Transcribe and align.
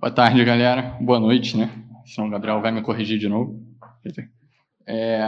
Boa 0.00 0.10
tarde, 0.10 0.42
galera. 0.46 0.96
Boa 0.98 1.20
noite, 1.20 1.58
né? 1.58 1.70
Senão 2.06 2.26
o 2.26 2.30
Gabriel 2.30 2.58
vai 2.62 2.72
me 2.72 2.80
corrigir 2.80 3.18
de 3.18 3.28
novo. 3.28 3.62
É, 4.86 5.20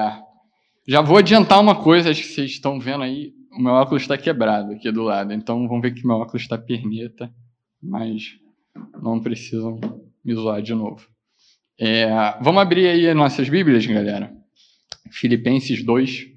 já 0.89 1.03
vou 1.03 1.19
adiantar 1.19 1.61
uma 1.61 1.75
coisa, 1.75 2.09
acho 2.09 2.23
que 2.23 2.29
vocês 2.29 2.53
estão 2.53 2.81
vendo 2.81 3.03
aí, 3.03 3.35
o 3.53 3.61
meu 3.61 3.75
óculos 3.75 4.01
está 4.01 4.17
quebrado 4.17 4.73
aqui 4.73 4.91
do 4.91 5.03
lado, 5.03 5.31
então 5.35 5.69
vão 5.69 5.79
ver 5.79 5.93
que 5.93 6.07
meu 6.07 6.17
óculos 6.17 6.41
está 6.41 6.57
perneta, 6.57 7.31
mas 7.83 8.39
não 9.03 9.21
precisam 9.21 9.79
me 10.25 10.35
zoar 10.35 10.63
de 10.63 10.73
novo. 10.73 11.07
É, 11.79 12.09
vamos 12.41 12.63
abrir 12.63 12.87
aí 12.89 13.13
nossas 13.13 13.51
Bíblias, 13.51 13.85
galera. 13.85 14.35
Filipenses 15.11 15.85
2, 15.85 16.29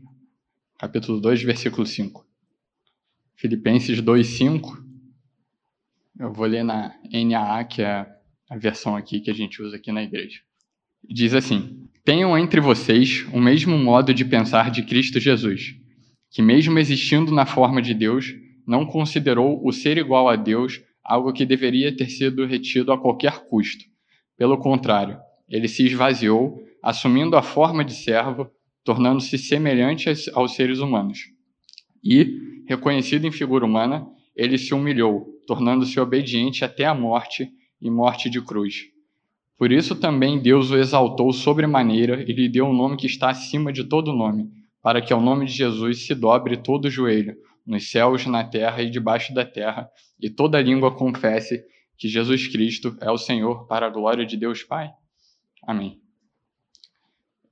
capítulo 0.77 1.21
2, 1.21 1.41
versículo 1.41 1.87
5. 1.87 2.27
Filipenses 3.37 4.01
2, 4.01 4.27
5. 4.27 4.83
Eu 6.19 6.33
vou 6.33 6.45
ler 6.45 6.65
na 6.65 6.93
NAA, 7.13 7.63
que 7.63 7.81
é 7.81 8.13
a 8.49 8.57
versão 8.57 8.95
aqui 8.95 9.19
que 9.19 9.31
a 9.31 9.33
gente 9.33 9.61
usa 9.61 9.77
aqui 9.77 9.91
na 9.91 10.03
igreja. 10.03 10.39
Diz 11.07 11.33
assim: 11.33 11.87
Tenham 12.03 12.37
entre 12.37 12.59
vocês 12.59 13.25
o 13.33 13.39
mesmo 13.39 13.77
modo 13.77 14.13
de 14.13 14.25
pensar 14.25 14.71
de 14.71 14.83
Cristo 14.83 15.19
Jesus, 15.19 15.75
que, 16.31 16.41
mesmo 16.41 16.77
existindo 16.79 17.33
na 17.33 17.45
forma 17.45 17.81
de 17.81 17.93
Deus, 17.93 18.33
não 18.67 18.85
considerou 18.85 19.65
o 19.65 19.71
ser 19.71 19.97
igual 19.97 20.27
a 20.27 20.35
Deus 20.35 20.81
algo 21.03 21.31
que 21.31 21.45
deveria 21.45 21.95
ter 21.95 22.09
sido 22.09 22.45
retido 22.45 22.91
a 22.91 22.97
qualquer 22.97 23.45
custo. 23.47 23.83
Pelo 24.37 24.57
contrário, 24.57 25.19
ele 25.47 25.67
se 25.67 25.85
esvaziou, 25.85 26.59
assumindo 26.81 27.37
a 27.37 27.43
forma 27.43 27.85
de 27.85 27.93
servo, 27.93 28.49
tornando-se 28.83 29.37
semelhante 29.37 30.09
aos 30.33 30.55
seres 30.55 30.79
humanos. 30.79 31.19
E, 32.03 32.63
reconhecido 32.67 33.25
em 33.25 33.31
figura 33.31 33.65
humana, 33.65 34.05
ele 34.35 34.57
se 34.57 34.73
humilhou, 34.73 35.27
tornando-se 35.47 35.99
obediente 35.99 36.65
até 36.65 36.85
a 36.85 36.93
morte 36.93 37.49
e 37.81 37.89
morte 37.89 38.29
de 38.29 38.41
cruz. 38.41 38.83
Por 39.57 39.71
isso 39.71 39.95
também 39.95 40.41
Deus 40.41 40.71
o 40.71 40.77
exaltou 40.77 41.31
sobremaneira 41.31 42.21
e 42.21 42.33
lhe 42.33 42.49
deu 42.49 42.65
um 42.65 42.73
nome 42.73 42.97
que 42.97 43.07
está 43.07 43.29
acima 43.29 43.71
de 43.71 43.85
todo 43.85 44.13
nome, 44.13 44.51
para 44.81 45.01
que 45.01 45.13
ao 45.13 45.21
nome 45.21 45.45
de 45.45 45.53
Jesus 45.53 46.05
se 46.05 46.13
dobre 46.13 46.57
todo 46.57 46.85
o 46.85 46.89
joelho, 46.89 47.37
nos 47.65 47.89
céus, 47.89 48.25
na 48.25 48.43
terra 48.43 48.81
e 48.81 48.89
debaixo 48.89 49.33
da 49.33 49.45
terra, 49.45 49.89
e 50.19 50.29
toda 50.29 50.61
língua 50.61 50.95
confesse 50.95 51.63
que 51.97 52.07
Jesus 52.07 52.47
Cristo 52.47 52.97
é 53.01 53.09
o 53.09 53.17
Senhor, 53.17 53.65
para 53.67 53.87
a 53.87 53.89
glória 53.89 54.25
de 54.25 54.35
Deus 54.35 54.61
Pai. 54.63 54.91
Amém. 55.63 55.99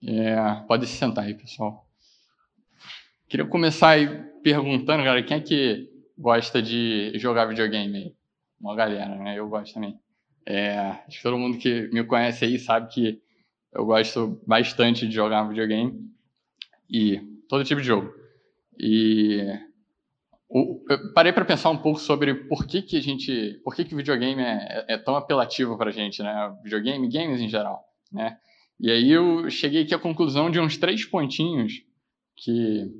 É, 0.05 0.35
pode 0.67 0.85
se 0.85 0.97
sentar 0.97 1.23
aí, 1.23 1.33
pessoal. 1.33 1.87
Queria 3.29 3.47
começar 3.47 3.91
aí 3.91 4.07
perguntando, 4.43 5.03
galera, 5.03 5.23
quem 5.23 5.37
é 5.37 5.39
que 5.41 5.89
gosta 6.17 6.61
de 6.61 7.13
jogar 7.15 7.45
videogame? 7.45 8.13
Uma 8.59 8.75
galera, 8.75 9.15
né? 9.15 9.39
Eu 9.39 9.47
gosto 9.47 9.73
também. 9.73 9.97
É, 10.45 10.77
acho 11.07 11.17
que 11.17 11.23
todo 11.23 11.37
mundo 11.37 11.57
que 11.57 11.89
me 11.93 12.03
conhece 12.03 12.45
aí 12.45 12.59
sabe 12.59 12.93
que 12.93 13.21
eu 13.73 13.85
gosto 13.85 14.41
bastante 14.45 15.07
de 15.07 15.15
jogar 15.15 15.47
videogame 15.47 15.99
e 16.89 17.19
todo 17.49 17.63
tipo 17.63 17.81
de 17.81 17.87
jogo. 17.87 18.13
E 18.79 19.39
eu 20.49 21.13
parei 21.13 21.31
para 21.33 21.45
pensar 21.45 21.69
um 21.69 21.77
pouco 21.77 21.99
sobre 21.99 22.35
por 22.35 22.67
que, 22.67 22.81
que 22.81 22.97
a 22.97 23.01
gente, 23.01 23.59
por 23.63 23.75
que, 23.75 23.83
que 23.83 23.95
videogame 23.95 24.41
é, 24.41 24.85
é 24.89 24.97
tão 24.97 25.15
apelativo 25.15 25.77
para 25.77 25.89
a 25.89 25.93
gente, 25.93 26.21
né? 26.21 26.55
Videogame, 26.63 27.09
games 27.09 27.41
em 27.41 27.49
geral, 27.49 27.83
né? 28.11 28.37
E 28.79 28.91
aí 28.91 29.11
eu 29.11 29.49
cheguei 29.49 29.83
aqui 29.83 29.95
à 29.95 29.99
conclusão 29.99 30.51
de 30.51 30.59
uns 30.59 30.77
três 30.77 31.05
pontinhos 31.05 31.81
que 32.35 32.91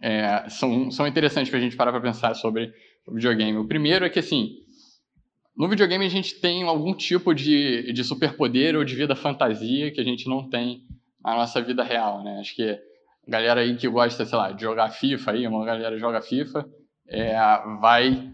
é, 0.00 0.48
são, 0.48 0.90
são 0.90 1.06
interessantes 1.06 1.50
para 1.50 1.58
a 1.58 1.62
gente 1.62 1.76
parar 1.76 1.92
para 1.92 2.00
pensar 2.00 2.34
sobre 2.34 2.72
videogame. 3.08 3.58
O 3.58 3.66
primeiro 3.66 4.04
é 4.04 4.10
que, 4.10 4.18
assim, 4.18 4.61
no 5.56 5.68
videogame 5.68 6.06
a 6.06 6.10
gente 6.10 6.40
tem 6.40 6.62
algum 6.62 6.94
tipo 6.94 7.34
de, 7.34 7.92
de 7.92 8.04
superpoder 8.04 8.76
ou 8.76 8.84
de 8.84 8.94
vida 8.94 9.14
fantasia 9.14 9.90
que 9.90 10.00
a 10.00 10.04
gente 10.04 10.28
não 10.28 10.48
tem 10.48 10.82
na 11.22 11.36
nossa 11.36 11.60
vida 11.60 11.82
real, 11.82 12.22
né? 12.24 12.38
Acho 12.40 12.54
que 12.54 12.70
a 12.70 13.30
galera 13.30 13.60
aí 13.60 13.76
que 13.76 13.88
gosta, 13.88 14.24
sei 14.24 14.36
lá, 14.36 14.50
de 14.50 14.62
jogar 14.62 14.90
FIFA 14.90 15.30
aí, 15.32 15.46
uma 15.46 15.64
galera 15.64 15.98
joga 15.98 16.20
FIFA, 16.20 16.68
é, 17.08 17.34
vai 17.80 18.32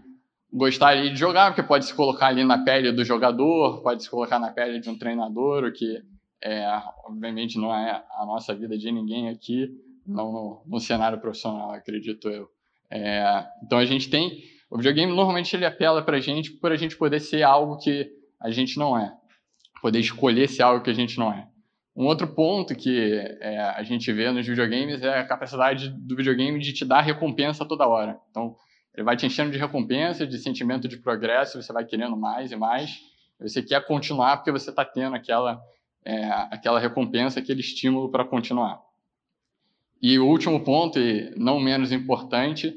gostar 0.51 0.89
ali 0.89 1.11
de 1.11 1.19
jogar, 1.19 1.53
porque 1.53 1.67
pode 1.67 1.85
se 1.85 1.93
colocar 1.93 2.27
ali 2.27 2.43
na 2.43 2.63
pele 2.63 2.91
do 2.91 3.03
jogador, 3.03 3.83
pode 3.83 4.03
se 4.03 4.09
colocar 4.09 4.39
na 4.39 4.51
pele 4.51 4.79
de 4.79 4.89
um 4.89 4.97
treinador, 4.97 5.63
o 5.63 5.71
que 5.71 6.01
é, 6.41 6.65
obviamente 7.05 7.59
não 7.59 7.73
é 7.75 8.03
a 8.11 8.25
nossa 8.25 8.55
vida 8.55 8.77
de 8.77 8.91
ninguém 8.91 9.29
aqui, 9.29 9.69
não 10.07 10.31
no, 10.31 10.63
no 10.65 10.79
cenário 10.79 11.19
profissional, 11.19 11.71
acredito 11.71 12.29
eu. 12.29 12.47
É, 12.89 13.45
então 13.63 13.77
a 13.77 13.85
gente 13.85 14.09
tem 14.09 14.41
o 14.69 14.77
videogame 14.77 15.13
normalmente 15.13 15.55
ele 15.55 15.65
apela 15.65 16.01
para 16.01 16.17
a 16.17 16.19
gente 16.19 16.51
por 16.51 16.71
a 16.71 16.75
gente 16.75 16.95
poder 16.95 17.19
ser 17.19 17.43
algo 17.43 17.77
que 17.77 18.09
a 18.41 18.51
gente 18.51 18.77
não 18.77 18.97
é, 18.97 19.11
poder 19.81 19.99
escolher 19.99 20.47
ser 20.47 20.63
algo 20.63 20.83
que 20.83 20.89
a 20.89 20.93
gente 20.93 21.17
não 21.17 21.31
é. 21.33 21.47
Um 21.95 22.05
outro 22.05 22.27
ponto 22.27 22.75
que 22.75 23.13
é, 23.41 23.59
a 23.59 23.83
gente 23.83 24.11
vê 24.13 24.31
nos 24.31 24.47
videogames 24.47 25.01
é 25.01 25.19
a 25.19 25.27
capacidade 25.27 25.89
do 25.89 26.15
videogame 26.15 26.57
de 26.59 26.71
te 26.71 26.85
dar 26.85 27.01
recompensa 27.01 27.65
toda 27.65 27.87
hora. 27.87 28.17
Então, 28.29 28.55
ele 28.95 29.03
vai 29.03 29.17
te 29.17 29.25
enchendo 29.25 29.51
de 29.51 29.57
recompensa, 29.57 30.25
de 30.25 30.37
sentimento 30.37 30.87
de 30.87 30.97
progresso, 30.97 31.61
você 31.61 31.73
vai 31.73 31.83
querendo 31.83 32.15
mais 32.15 32.51
e 32.51 32.55
mais. 32.55 32.99
Você 33.39 33.61
quer 33.61 33.85
continuar 33.85 34.37
porque 34.37 34.51
você 34.51 34.69
está 34.69 34.85
tendo 34.85 35.15
aquela, 35.15 35.61
é, 36.05 36.23
aquela 36.51 36.79
recompensa, 36.79 37.39
aquele 37.39 37.59
estímulo 37.59 38.09
para 38.09 38.23
continuar. 38.23 38.79
E 40.01 40.17
o 40.17 40.25
último 40.25 40.63
ponto, 40.63 40.97
e 40.97 41.33
não 41.35 41.59
menos 41.59 41.91
importante, 41.91 42.73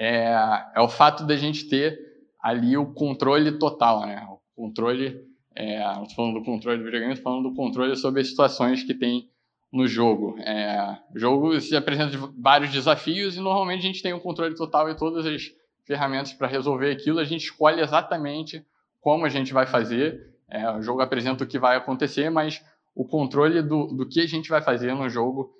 é, 0.00 0.32
é 0.76 0.80
o 0.80 0.88
fato 0.88 1.26
da 1.26 1.36
gente 1.36 1.68
ter 1.68 1.98
ali 2.42 2.74
o 2.74 2.86
controle 2.86 3.58
total, 3.58 4.06
né? 4.06 4.26
O 4.30 4.62
controle, 4.62 5.20
é, 5.54 5.78
não 5.80 6.04
estou 6.04 6.16
falando 6.16 6.38
do 6.38 6.44
controle 6.44 6.78
do 6.78 6.84
videogame, 6.84 7.12
estou 7.12 7.30
falando 7.30 7.50
do 7.50 7.54
controle 7.54 7.94
sobre 7.96 8.22
as 8.22 8.28
situações 8.28 8.82
que 8.82 8.94
tem 8.94 9.28
no 9.70 9.86
jogo. 9.86 10.38
É, 10.38 10.98
o 11.14 11.18
jogo 11.18 11.60
se 11.60 11.76
apresenta 11.76 12.16
vários 12.38 12.72
desafios 12.72 13.36
e 13.36 13.40
normalmente 13.40 13.80
a 13.80 13.86
gente 13.88 14.02
tem 14.02 14.14
o 14.14 14.16
um 14.16 14.20
controle 14.20 14.54
total 14.54 14.88
e 14.88 14.96
todas 14.96 15.26
as 15.26 15.52
ferramentas 15.84 16.32
para 16.32 16.48
resolver 16.48 16.90
aquilo. 16.90 17.18
A 17.18 17.24
gente 17.24 17.44
escolhe 17.44 17.82
exatamente 17.82 18.64
como 19.02 19.26
a 19.26 19.28
gente 19.28 19.52
vai 19.52 19.66
fazer. 19.66 20.34
É, 20.48 20.70
o 20.70 20.80
jogo 20.80 21.02
apresenta 21.02 21.44
o 21.44 21.46
que 21.46 21.58
vai 21.58 21.76
acontecer, 21.76 22.30
mas 22.30 22.64
o 22.94 23.04
controle 23.04 23.60
do, 23.60 23.88
do 23.88 24.08
que 24.08 24.20
a 24.20 24.26
gente 24.26 24.48
vai 24.48 24.62
fazer 24.62 24.94
no 24.94 25.10
jogo 25.10 25.52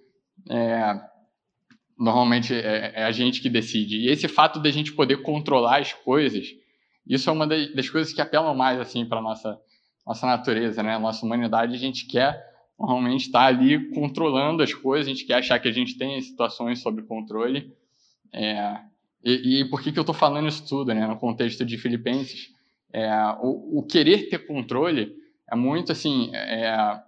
é, 0.48 0.98
normalmente 2.00 2.54
é, 2.54 2.92
é, 2.94 3.04
a 3.04 3.12
gente 3.12 3.42
que 3.42 3.50
decide. 3.50 3.98
E 3.98 4.08
esse 4.08 4.26
fato 4.26 4.58
da 4.58 4.70
gente 4.70 4.92
poder 4.92 5.18
controlar 5.18 5.80
as 5.80 5.92
coisas, 5.92 6.48
isso 7.06 7.28
é 7.28 7.32
uma 7.32 7.46
das, 7.46 7.74
das 7.74 7.90
coisas 7.90 8.10
que 8.10 8.22
apelam 8.22 8.54
mais 8.54 8.80
assim 8.80 9.04
para 9.04 9.20
nossa 9.20 9.60
nossa 10.06 10.26
natureza, 10.26 10.82
né? 10.82 10.98
Nossa 10.98 11.24
humanidade, 11.24 11.74
a 11.74 11.78
gente 11.78 12.06
quer 12.06 12.42
normalmente 12.78 13.26
estar 13.26 13.44
ali 13.44 13.90
controlando 13.90 14.62
as 14.62 14.72
coisas, 14.72 15.06
a 15.06 15.10
gente 15.10 15.26
quer 15.26 15.34
achar 15.34 15.58
que 15.58 15.68
a 15.68 15.72
gente 15.72 15.98
tem 15.98 16.18
situações 16.22 16.80
sob 16.80 17.02
controle. 17.02 17.70
É, 18.32 18.78
e, 19.22 19.60
e, 19.60 19.64
por 19.66 19.82
que, 19.82 19.92
que 19.92 19.98
eu 19.98 20.02
estou 20.02 20.14
falando 20.14 20.48
isso 20.48 20.66
tudo, 20.66 20.94
né? 20.94 21.06
No 21.06 21.18
contexto 21.18 21.66
de 21.66 21.76
Filipenses, 21.76 22.48
é, 22.92 23.08
o, 23.42 23.78
o, 23.78 23.82
querer 23.82 24.30
ter 24.30 24.46
controle 24.46 25.14
é 25.48 25.54
muito 25.54 25.92
assim, 25.92 26.34
é 26.34 26.98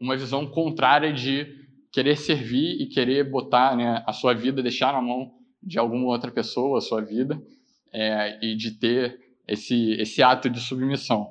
uma 0.00 0.16
visão 0.16 0.44
contrária 0.46 1.12
de 1.12 1.61
querer 1.92 2.16
servir 2.16 2.80
e 2.80 2.86
querer 2.86 3.30
botar 3.30 3.76
né, 3.76 4.02
a 4.06 4.12
sua 4.12 4.32
vida, 4.32 4.62
deixar 4.62 4.92
na 4.92 5.02
mão 5.02 5.34
de 5.62 5.78
alguma 5.78 6.06
outra 6.06 6.30
pessoa 6.30 6.78
a 6.78 6.80
sua 6.80 7.02
vida 7.02 7.40
é, 7.92 8.38
e 8.42 8.56
de 8.56 8.72
ter 8.72 9.20
esse, 9.46 9.92
esse 9.92 10.22
ato 10.22 10.48
de 10.48 10.58
submissão. 10.58 11.30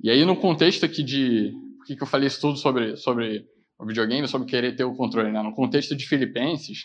E 0.00 0.10
aí, 0.10 0.24
no 0.24 0.36
contexto 0.36 0.84
aqui 0.84 1.02
de. 1.02 1.52
Por 1.78 1.86
que, 1.86 1.96
que 1.96 2.02
eu 2.02 2.06
falei 2.06 2.26
isso 2.26 2.40
tudo 2.40 2.58
sobre, 2.58 2.96
sobre 2.96 3.46
o 3.78 3.86
videogame, 3.86 4.28
sobre 4.28 4.46
querer 4.46 4.76
ter 4.76 4.84
o 4.84 4.94
controle? 4.94 5.32
Né? 5.32 5.42
No 5.42 5.54
contexto 5.54 5.96
de 5.96 6.06
Filipenses, 6.06 6.84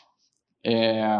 é, 0.63 1.19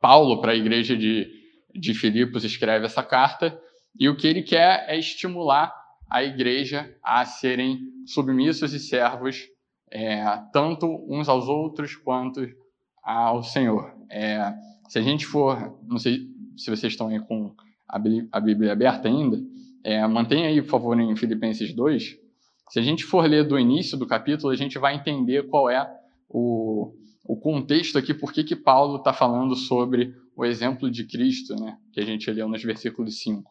Paulo, 0.00 0.40
para 0.40 0.52
a 0.52 0.56
igreja 0.56 0.96
de, 0.96 1.30
de 1.74 1.94
Filipos, 1.94 2.42
escreve 2.42 2.86
essa 2.86 3.02
carta 3.02 3.58
e 3.98 4.08
o 4.08 4.16
que 4.16 4.26
ele 4.26 4.42
quer 4.42 4.84
é 4.88 4.98
estimular 4.98 5.72
a 6.10 6.24
igreja 6.24 6.94
a 7.02 7.24
serem 7.24 7.80
submissos 8.06 8.72
e 8.72 8.80
servos 8.80 9.46
é, 9.90 10.24
tanto 10.52 10.86
uns 11.08 11.28
aos 11.28 11.48
outros 11.48 11.94
quanto 11.96 12.46
ao 13.02 13.42
Senhor. 13.42 13.94
É, 14.10 14.54
se 14.88 14.98
a 14.98 15.02
gente 15.02 15.26
for, 15.26 15.78
não 15.86 15.98
sei 15.98 16.26
se 16.56 16.70
vocês 16.70 16.92
estão 16.92 17.08
aí 17.08 17.20
com 17.20 17.54
a 17.88 18.40
Bíblia 18.40 18.72
aberta 18.72 19.08
ainda, 19.08 19.40
é, 19.84 20.04
mantenha 20.06 20.48
aí, 20.48 20.60
por 20.60 20.70
favor, 20.70 20.98
em 20.98 21.14
Filipenses 21.14 21.72
2. 21.72 22.18
Se 22.70 22.78
a 22.80 22.82
gente 22.82 23.04
for 23.04 23.24
ler 23.28 23.46
do 23.46 23.58
início 23.58 23.96
do 23.96 24.06
capítulo, 24.06 24.52
a 24.52 24.56
gente 24.56 24.78
vai 24.78 24.96
entender 24.96 25.48
qual 25.48 25.70
é 25.70 25.88
o, 26.28 26.92
o 27.24 27.36
contexto 27.36 27.96
aqui, 27.96 28.12
por 28.12 28.32
que, 28.32 28.42
que 28.42 28.56
Paulo 28.56 28.96
está 28.96 29.12
falando 29.12 29.54
sobre 29.54 30.14
o 30.36 30.44
exemplo 30.44 30.90
de 30.90 31.04
Cristo, 31.04 31.54
né, 31.54 31.78
que 31.92 32.00
a 32.00 32.04
gente 32.04 32.30
leu 32.30 32.48
nos 32.48 32.62
versículos 32.62 33.20
5. 33.20 33.50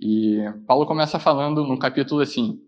E 0.00 0.38
Paulo 0.66 0.86
começa 0.86 1.18
falando 1.18 1.66
no 1.66 1.78
capítulo 1.78 2.20
assim: 2.20 2.60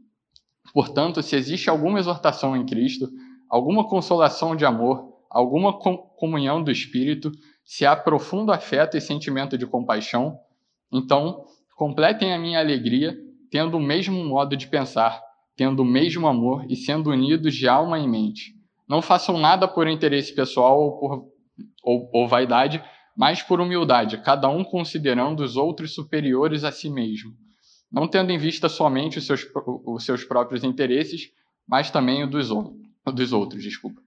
Portanto, 0.72 1.22
se 1.22 1.36
existe 1.36 1.68
alguma 1.68 1.98
exortação 1.98 2.56
em 2.56 2.64
Cristo, 2.64 3.08
alguma 3.48 3.88
consolação 3.88 4.56
de 4.56 4.64
amor, 4.64 5.12
alguma 5.30 5.72
comunhão 5.78 6.62
do 6.62 6.70
Espírito, 6.70 7.30
se 7.64 7.84
há 7.84 7.94
profundo 7.96 8.52
afeto 8.52 8.96
e 8.96 9.00
sentimento 9.00 9.56
de 9.56 9.66
compaixão, 9.66 10.38
então 10.92 11.44
completem 11.76 12.32
a 12.32 12.38
minha 12.38 12.58
alegria, 12.58 13.16
tendo 13.50 13.76
o 13.76 13.80
mesmo 13.80 14.24
modo 14.24 14.56
de 14.56 14.66
pensar, 14.66 15.20
tendo 15.56 15.82
o 15.82 15.84
mesmo 15.84 16.26
amor 16.26 16.64
e 16.68 16.76
sendo 16.76 17.10
unidos 17.10 17.54
de 17.54 17.68
alma 17.68 17.98
e 17.98 18.06
mente. 18.06 18.54
Não 18.88 19.00
façam 19.00 19.38
nada 19.38 19.66
por 19.66 19.88
interesse 19.88 20.34
pessoal 20.34 20.80
ou 20.80 20.98
por 20.98 21.34
ou, 21.84 22.08
ou 22.12 22.26
vaidade, 22.26 22.82
mas 23.16 23.42
por 23.42 23.60
humildade, 23.60 24.18
cada 24.18 24.48
um 24.48 24.64
considerando 24.64 25.40
os 25.40 25.56
outros 25.56 25.94
superiores 25.94 26.64
a 26.64 26.72
si 26.72 26.90
mesmo, 26.90 27.32
não 27.94 28.08
tendo 28.08 28.32
em 28.32 28.38
vista 28.38 28.68
somente 28.68 29.18
os 29.18 29.26
seus, 29.26 29.46
os 29.86 30.04
seus 30.04 30.24
próprios 30.24 30.64
interesses, 30.64 31.30
mas 31.66 31.92
também 31.92 32.24
o 32.24 32.26
dos, 32.26 32.48
dos 33.06 33.32
outros. 33.32 33.62
Desculpa. 33.62 34.02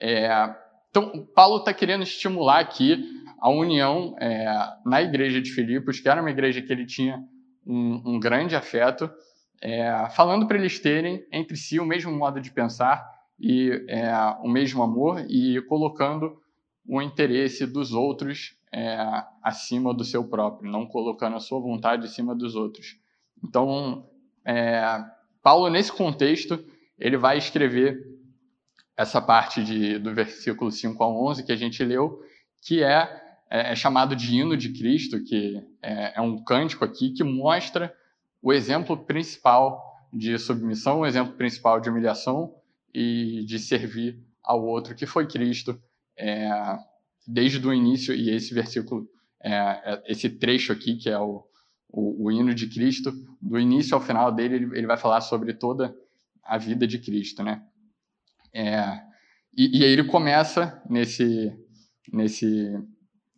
É, 0.00 0.30
então, 0.88 1.28
Paulo 1.34 1.58
está 1.58 1.74
querendo 1.74 2.02
estimular 2.02 2.60
aqui 2.60 3.04
a 3.38 3.50
união 3.50 4.16
é, 4.18 4.46
na 4.86 5.02
igreja 5.02 5.38
de 5.38 5.50
Filipos, 5.52 6.00
que 6.00 6.08
era 6.08 6.22
uma 6.22 6.30
igreja 6.30 6.62
que 6.62 6.72
ele 6.72 6.86
tinha 6.86 7.22
um, 7.66 8.14
um 8.14 8.20
grande 8.20 8.56
afeto, 8.56 9.10
é, 9.60 10.08
falando 10.16 10.46
para 10.46 10.56
eles 10.56 10.78
terem 10.78 11.22
entre 11.30 11.58
si 11.58 11.78
o 11.78 11.84
mesmo 11.84 12.10
modo 12.10 12.40
de 12.40 12.50
pensar 12.50 13.06
e 13.38 13.84
é, 13.86 14.10
o 14.42 14.48
mesmo 14.48 14.82
amor 14.82 15.26
e 15.28 15.60
colocando 15.68 16.40
o 16.86 17.02
interesse 17.02 17.66
dos 17.66 17.92
outros 17.92 18.57
é, 18.72 18.96
acima 19.42 19.94
do 19.94 20.04
seu 20.04 20.24
próprio, 20.24 20.70
não 20.70 20.86
colocando 20.86 21.36
a 21.36 21.40
sua 21.40 21.60
vontade 21.60 22.06
acima 22.06 22.34
dos 22.34 22.54
outros. 22.54 22.96
Então, 23.42 24.08
é, 24.44 24.82
Paulo, 25.42 25.68
nesse 25.68 25.92
contexto, 25.92 26.62
ele 26.98 27.16
vai 27.16 27.38
escrever 27.38 27.98
essa 28.96 29.22
parte 29.22 29.62
de, 29.62 29.98
do 29.98 30.12
versículo 30.12 30.70
5 30.70 31.02
a 31.02 31.08
11 31.08 31.44
que 31.44 31.52
a 31.52 31.56
gente 31.56 31.84
leu, 31.84 32.20
que 32.62 32.82
é, 32.82 33.08
é, 33.48 33.72
é 33.72 33.76
chamado 33.76 34.16
de 34.16 34.36
hino 34.36 34.56
de 34.56 34.72
Cristo, 34.72 35.22
que 35.22 35.62
é, 35.80 36.18
é 36.18 36.20
um 36.20 36.42
cântico 36.42 36.84
aqui 36.84 37.10
que 37.12 37.22
mostra 37.22 37.94
o 38.42 38.52
exemplo 38.52 38.96
principal 38.96 39.82
de 40.12 40.38
submissão, 40.38 41.00
o 41.00 41.06
exemplo 41.06 41.34
principal 41.34 41.80
de 41.80 41.88
humilhação 41.88 42.54
e 42.92 43.44
de 43.46 43.58
servir 43.58 44.18
ao 44.42 44.64
outro, 44.64 44.94
que 44.94 45.06
foi 45.06 45.26
Cristo, 45.26 45.80
é, 46.16 46.50
desde 47.28 47.66
o 47.68 47.74
início, 47.74 48.14
e 48.14 48.30
esse 48.30 48.54
versículo, 48.54 49.06
é, 49.44 49.52
é, 49.52 50.02
esse 50.06 50.30
trecho 50.30 50.72
aqui, 50.72 50.96
que 50.96 51.10
é 51.10 51.18
o, 51.18 51.44
o, 51.90 52.24
o, 52.24 52.32
hino 52.32 52.54
de 52.54 52.66
Cristo, 52.66 53.12
do 53.40 53.58
início 53.58 53.94
ao 53.94 54.00
final 54.00 54.32
dele, 54.32 54.54
ele, 54.54 54.78
ele, 54.78 54.86
vai 54.86 54.96
falar 54.96 55.20
sobre 55.20 55.52
toda 55.52 55.94
a 56.42 56.56
vida 56.56 56.86
de 56.86 56.98
Cristo, 56.98 57.42
né? 57.42 57.62
É, 58.54 59.02
e, 59.54 59.78
e, 59.78 59.84
aí 59.84 59.90
ele 59.90 60.04
começa 60.04 60.82
nesse, 60.88 61.52
nesse, 62.10 62.82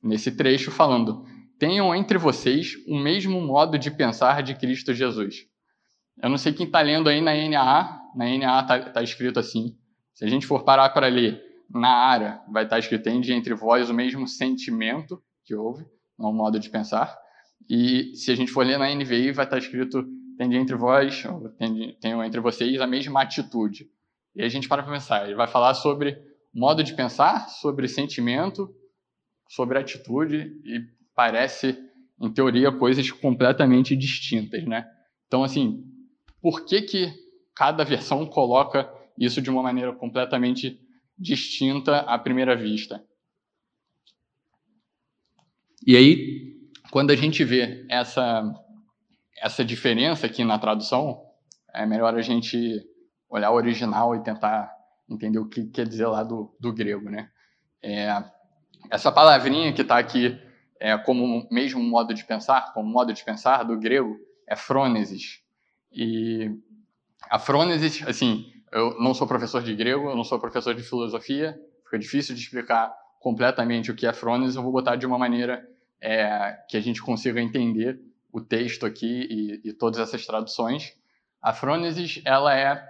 nesse 0.01 0.31
trecho 0.31 0.71
falando: 0.71 1.25
tenham 1.59 1.93
entre 1.93 2.17
vocês 2.17 2.77
o 2.87 2.97
mesmo 2.97 3.41
modo 3.41 3.77
de 3.77 3.91
pensar 3.91 4.41
de 4.45 4.55
Cristo 4.55 4.95
Jesus. 4.95 5.47
Eu 6.23 6.29
não 6.29 6.39
sei 6.39 6.53
quem 6.53 6.67
está 6.67 6.81
lendo 6.81 7.09
aí 7.09 7.21
na 7.21 7.35
NAA, 7.35 8.01
na 8.15 8.39
NAA 8.39 8.61
está 8.61 8.81
tá 8.93 9.03
escrito 9.03 9.41
assim. 9.41 9.77
Se 10.15 10.25
a 10.25 10.29
gente 10.29 10.47
for 10.47 10.63
parar 10.63 10.91
para 10.91 11.09
ler 11.09 11.50
na 11.70 11.90
área 11.90 12.40
vai 12.50 12.64
estar 12.64 12.78
escrito 12.78 13.05
tende 13.05 13.32
entre 13.32 13.55
vós 13.55 13.88
o 13.88 13.94
mesmo 13.94 14.26
sentimento 14.26 15.22
que 15.44 15.55
houve, 15.55 15.84
não 16.19 16.32
modo 16.32 16.58
de 16.58 16.69
pensar. 16.69 17.17
E 17.69 18.14
se 18.17 18.31
a 18.31 18.34
gente 18.34 18.50
for 18.50 18.67
ler 18.67 18.78
na 18.78 18.93
NVI, 18.93 19.32
vai 19.32 19.44
estar 19.44 19.58
escrito 19.58 20.05
tende 20.37 20.56
entre 20.56 20.75
vós, 20.75 21.22
tenho 22.00 22.25
entre 22.25 22.40
vocês 22.40 22.81
a 22.81 22.87
mesma 22.87 23.22
atitude. 23.22 23.87
E 24.34 24.43
a 24.43 24.49
gente 24.49 24.69
para 24.69 24.82
para 24.82 24.93
pensar, 24.93 25.26
ele 25.26 25.34
vai 25.34 25.46
falar 25.46 25.75
sobre 25.75 26.17
modo 26.52 26.82
de 26.82 26.94
pensar, 26.94 27.49
sobre 27.49 27.87
sentimento, 27.87 28.75
sobre 29.49 29.78
atitude 29.78 30.52
e 30.64 30.81
parece, 31.14 31.78
em 32.19 32.32
teoria, 32.32 32.72
coisas 32.72 33.11
completamente 33.11 33.94
distintas, 33.94 34.64
né? 34.64 34.87
Então, 35.26 35.44
assim, 35.44 35.84
por 36.40 36.64
que 36.64 36.82
que 36.82 37.12
cada 37.55 37.84
versão 37.84 38.25
coloca 38.25 38.90
isso 39.19 39.43
de 39.43 39.50
uma 39.50 39.62
maneira 39.62 39.93
completamente 39.93 40.81
distinta 41.20 41.99
à 42.00 42.19
primeira 42.19 42.56
vista. 42.56 43.05
E 45.87 45.96
aí, 45.96 46.56
quando 46.90 47.11
a 47.11 47.17
gente 47.17 47.44
vê 47.44 47.87
essa, 47.88 48.43
essa 49.37 49.64
diferença 49.64 50.26
aqui 50.26 50.43
na 50.43 50.58
tradução, 50.58 51.22
é 51.75 51.84
melhor 51.84 52.14
a 52.14 52.22
gente 52.22 52.82
olhar 53.28 53.50
o 53.50 53.55
original 53.55 54.17
e 54.17 54.22
tentar 54.22 54.75
entender 55.08 55.38
o 55.38 55.49
que 55.49 55.67
quer 55.67 55.87
dizer 55.87 56.06
lá 56.06 56.22
do, 56.22 56.56
do 56.58 56.72
grego, 56.72 57.11
né? 57.11 57.31
É, 57.82 58.25
essa 58.90 59.12
palavrinha 59.12 59.72
que 59.72 59.82
está 59.82 59.99
aqui 59.99 60.38
é, 60.78 60.96
como 60.96 61.46
mesmo 61.50 61.82
modo 61.82 62.14
de 62.14 62.25
pensar, 62.25 62.72
como 62.72 62.88
modo 62.88 63.12
de 63.12 63.22
pensar 63.22 63.62
do 63.62 63.78
grego, 63.78 64.17
é 64.49 64.56
frônesis. 64.56 65.43
E 65.93 66.50
a 67.28 67.38
frônesis, 67.38 68.02
assim, 68.06 68.50
eu 68.72 68.99
não 69.00 69.14
sou 69.14 69.26
professor 69.26 69.62
de 69.62 69.75
grego, 69.75 70.08
eu 70.08 70.17
não 70.17 70.25
sou 70.25 70.38
professor 70.38 70.75
de 70.75 70.82
filosofia, 70.82 71.58
fica 71.84 71.99
difícil 71.99 72.34
de 72.34 72.40
explicar 72.40 72.94
completamente 73.19 73.90
o 73.90 73.94
que 73.94 74.06
é 74.06 74.12
Frônesis, 74.12 74.56
eu 74.56 74.62
vou 74.62 74.72
botar 74.72 74.96
de 74.96 75.06
uma 75.06 75.19
maneira 75.19 75.67
é, 76.00 76.58
que 76.69 76.76
a 76.76 76.81
gente 76.81 77.02
consiga 77.02 77.40
entender 77.40 78.00
o 78.32 78.40
texto 78.40 78.87
aqui 78.87 79.26
e, 79.31 79.69
e 79.69 79.72
todas 79.72 79.99
essas 79.99 80.25
traduções. 80.25 80.93
A 81.43 81.52
Frônesis, 81.52 82.22
ela 82.25 82.56
é 82.56 82.82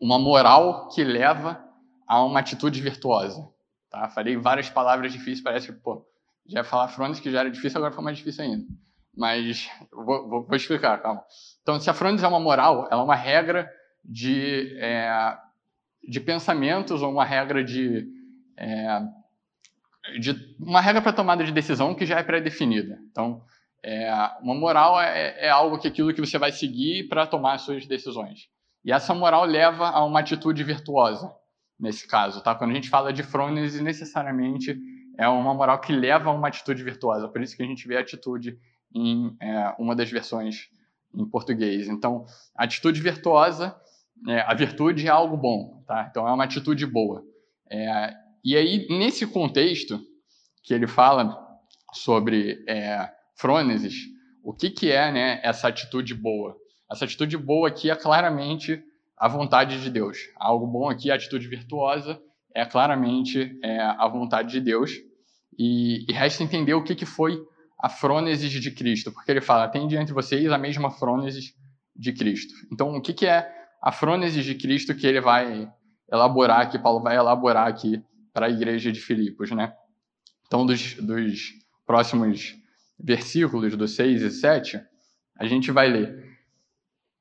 uma 0.00 0.18
moral 0.18 0.88
que 0.88 1.02
leva 1.02 1.62
a 2.06 2.24
uma 2.24 2.40
atitude 2.40 2.80
virtuosa. 2.80 3.48
Tá? 3.90 4.08
Falei 4.08 4.36
várias 4.36 4.70
palavras 4.70 5.12
difíceis, 5.12 5.42
parece 5.42 5.72
que, 5.72 5.80
pô, 5.80 6.06
já 6.46 6.60
ia 6.60 6.64
falar 6.64 6.88
Frônesis 6.88 7.22
que 7.22 7.30
já 7.30 7.40
era 7.40 7.50
difícil, 7.50 7.78
agora 7.78 7.92
foi 7.92 8.04
mais 8.04 8.18
difícil 8.18 8.44
ainda. 8.44 8.64
Mas 9.16 9.68
vou, 9.92 10.28
vou, 10.28 10.46
vou 10.46 10.56
explicar, 10.56 11.00
calma. 11.00 11.22
Então, 11.62 11.78
se 11.78 11.88
a 11.88 11.94
Frônesis 11.94 12.24
é 12.24 12.28
uma 12.28 12.40
moral, 12.40 12.88
ela 12.90 13.02
é 13.02 13.04
uma 13.04 13.14
regra 13.14 13.70
de, 14.04 14.76
é, 14.78 15.36
de 16.06 16.20
pensamentos 16.20 17.02
ou 17.02 17.10
uma 17.10 17.24
regra 17.24 17.64
de, 17.64 18.06
é, 18.56 19.00
de 20.20 20.56
uma 20.60 20.80
regra 20.80 21.00
para 21.00 21.12
tomada 21.12 21.44
de 21.44 21.52
decisão 21.52 21.94
que 21.94 22.04
já 22.04 22.18
é 22.18 22.22
pré-definida. 22.22 22.98
Então, 23.10 23.42
é, 23.82 24.10
uma 24.40 24.54
moral 24.54 25.00
é, 25.00 25.46
é, 25.46 25.50
algo 25.50 25.78
que 25.78 25.88
aquilo 25.88 26.12
que 26.12 26.20
você 26.20 26.38
vai 26.38 26.52
seguir 26.52 27.08
para 27.08 27.26
tomar 27.26 27.54
as 27.54 27.62
suas 27.62 27.86
decisões. 27.86 28.48
E 28.84 28.92
essa 28.92 29.14
moral 29.14 29.44
leva 29.44 29.88
a 29.88 30.04
uma 30.04 30.20
atitude 30.20 30.62
virtuosa, 30.62 31.34
nesse 31.78 32.06
caso. 32.06 32.42
Tá? 32.42 32.54
Quando 32.54 32.70
a 32.70 32.74
gente 32.74 32.90
fala 32.90 33.12
de 33.12 33.22
frônese, 33.22 33.82
necessariamente 33.82 34.78
é 35.18 35.28
uma 35.28 35.54
moral 35.54 35.80
que 35.80 35.92
leva 35.92 36.30
a 36.30 36.32
uma 36.32 36.48
atitude 36.48 36.82
virtuosa. 36.82 37.28
Por 37.28 37.42
isso 37.42 37.56
que 37.56 37.62
a 37.62 37.66
gente 37.66 37.86
vê 37.86 37.96
a 37.96 38.00
atitude 38.00 38.58
em 38.94 39.36
é, 39.40 39.74
uma 39.78 39.94
das 39.94 40.10
versões 40.10 40.68
em 41.14 41.24
português. 41.24 41.88
Então, 41.88 42.24
atitude 42.54 43.00
virtuosa 43.00 43.74
é, 44.28 44.40
a 44.40 44.54
virtude 44.54 45.06
é 45.06 45.10
algo 45.10 45.36
bom, 45.36 45.82
tá? 45.86 46.06
Então 46.10 46.26
é 46.26 46.32
uma 46.32 46.44
atitude 46.44 46.86
boa. 46.86 47.22
É, 47.70 48.14
e 48.44 48.56
aí, 48.56 48.86
nesse 48.90 49.26
contexto 49.26 50.00
que 50.62 50.72
ele 50.72 50.86
fala 50.86 51.36
sobre 51.92 52.64
é, 52.68 53.08
frônesis, 53.36 53.94
o 54.42 54.52
que, 54.52 54.70
que 54.70 54.90
é 54.90 55.10
né, 55.10 55.40
essa 55.42 55.68
atitude 55.68 56.14
boa? 56.14 56.56
Essa 56.90 57.04
atitude 57.04 57.36
boa 57.36 57.68
aqui 57.68 57.90
é 57.90 57.96
claramente 57.96 58.82
a 59.16 59.28
vontade 59.28 59.80
de 59.80 59.90
Deus. 59.90 60.18
Algo 60.36 60.66
bom 60.66 60.88
aqui, 60.88 61.10
a 61.10 61.14
atitude 61.14 61.48
virtuosa, 61.48 62.20
é 62.54 62.64
claramente 62.64 63.58
é, 63.62 63.80
a 63.80 64.06
vontade 64.08 64.52
de 64.52 64.60
Deus. 64.60 64.92
E, 65.58 66.04
e 66.08 66.12
resta 66.12 66.42
entender 66.42 66.74
o 66.74 66.82
que, 66.82 66.94
que 66.94 67.06
foi 67.06 67.40
a 67.80 67.88
frônesis 67.88 68.50
de 68.50 68.70
Cristo, 68.70 69.12
porque 69.12 69.30
ele 69.30 69.40
fala, 69.40 69.68
tem 69.68 69.86
diante 69.86 70.08
de 70.08 70.12
vocês 70.12 70.50
a 70.50 70.58
mesma 70.58 70.90
frônesis 70.90 71.54
de 71.94 72.12
Cristo. 72.12 72.52
Então, 72.72 72.94
o 72.94 73.00
que, 73.00 73.12
que 73.12 73.26
é 73.26 73.48
a 73.84 73.92
frônese 73.92 74.42
de 74.42 74.54
Cristo 74.54 74.94
que 74.94 75.06
ele 75.06 75.20
vai 75.20 75.70
elaborar, 76.10 76.70
que 76.70 76.78
Paulo 76.78 77.02
vai 77.02 77.16
elaborar 77.16 77.68
aqui 77.68 78.02
para 78.32 78.46
a 78.46 78.50
igreja 78.50 78.90
de 78.90 78.98
Filipos, 78.98 79.50
né? 79.50 79.74
Então, 80.46 80.64
dos, 80.64 80.94
dos 80.94 81.52
próximos 81.84 82.56
versículos, 82.98 83.76
dos 83.76 83.94
6 83.94 84.22
e 84.22 84.30
7, 84.30 84.80
a 85.38 85.44
gente 85.44 85.70
vai 85.70 85.90
ler 85.90 86.24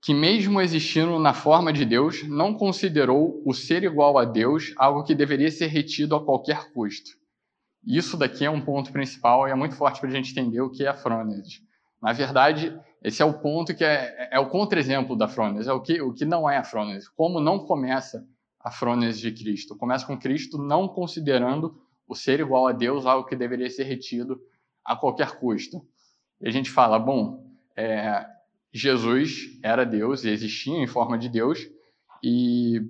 que 0.02 0.14
mesmo 0.14 0.62
existindo 0.62 1.20
na 1.20 1.34
forma 1.34 1.74
de 1.74 1.84
Deus, 1.84 2.24
não 2.28 2.54
considerou 2.54 3.42
o 3.46 3.54
ser 3.54 3.84
igual 3.84 4.18
a 4.18 4.24
Deus 4.24 4.74
algo 4.78 5.04
que 5.04 5.14
deveria 5.14 5.52
ser 5.52 5.68
retido 5.68 6.16
a 6.16 6.24
qualquer 6.24 6.72
custo. 6.72 7.12
Isso 7.86 8.16
daqui 8.16 8.46
é 8.46 8.50
um 8.50 8.62
ponto 8.62 8.90
principal 8.92 9.48
e 9.48 9.52
é 9.52 9.56
muito 9.56 9.76
forte 9.76 10.00
para 10.00 10.10
a 10.10 10.14
gente 10.14 10.32
entender 10.32 10.62
o 10.62 10.70
que 10.70 10.86
é 10.86 10.88
a 10.88 10.94
frônese. 10.94 11.62
Na 12.02 12.14
verdade, 12.14 12.78
esse 13.04 13.22
é 13.22 13.26
o 13.26 13.34
ponto 13.34 13.76
que 13.76 13.84
é, 13.84 14.30
é 14.32 14.40
o 14.40 14.50
contra-exemplo 14.50 15.16
da 15.16 15.28
frônese, 15.28 15.70
é 15.70 15.74
o 15.74 15.82
que, 15.82 16.02
o 16.02 16.14
que 16.14 16.24
não 16.24 16.50
é 16.50 16.58
a 16.58 16.64
frônese. 16.64 17.12
Como 17.16 17.42
não 17.42 17.60
começa 17.60 18.26
a 18.60 18.72
frônese 18.72 19.20
de 19.20 19.32
Cristo? 19.32 19.76
Começa 19.76 20.06
com 20.06 20.18
Cristo 20.18 20.58
não 20.58 20.88
considerando 20.88 21.78
o 22.08 22.16
ser 22.16 22.40
igual 22.40 22.66
a 22.66 22.72
Deus 22.72 23.06
algo 23.06 23.28
que 23.28 23.36
deveria 23.36 23.70
ser 23.70 23.84
retido 23.84 24.40
a 24.86 24.96
qualquer 24.96 25.38
custo. 25.38 25.86
E 26.40 26.48
a 26.48 26.52
gente 26.52 26.70
fala, 26.70 26.98
bom, 26.98 27.46
é, 27.76 28.26
Jesus 28.72 29.60
era 29.62 29.86
Deus 29.86 30.24
e 30.24 30.30
existia 30.30 30.78
em 30.78 30.88
forma 30.88 31.18
de 31.18 31.28
Deus 31.28 31.60
e, 32.24 32.82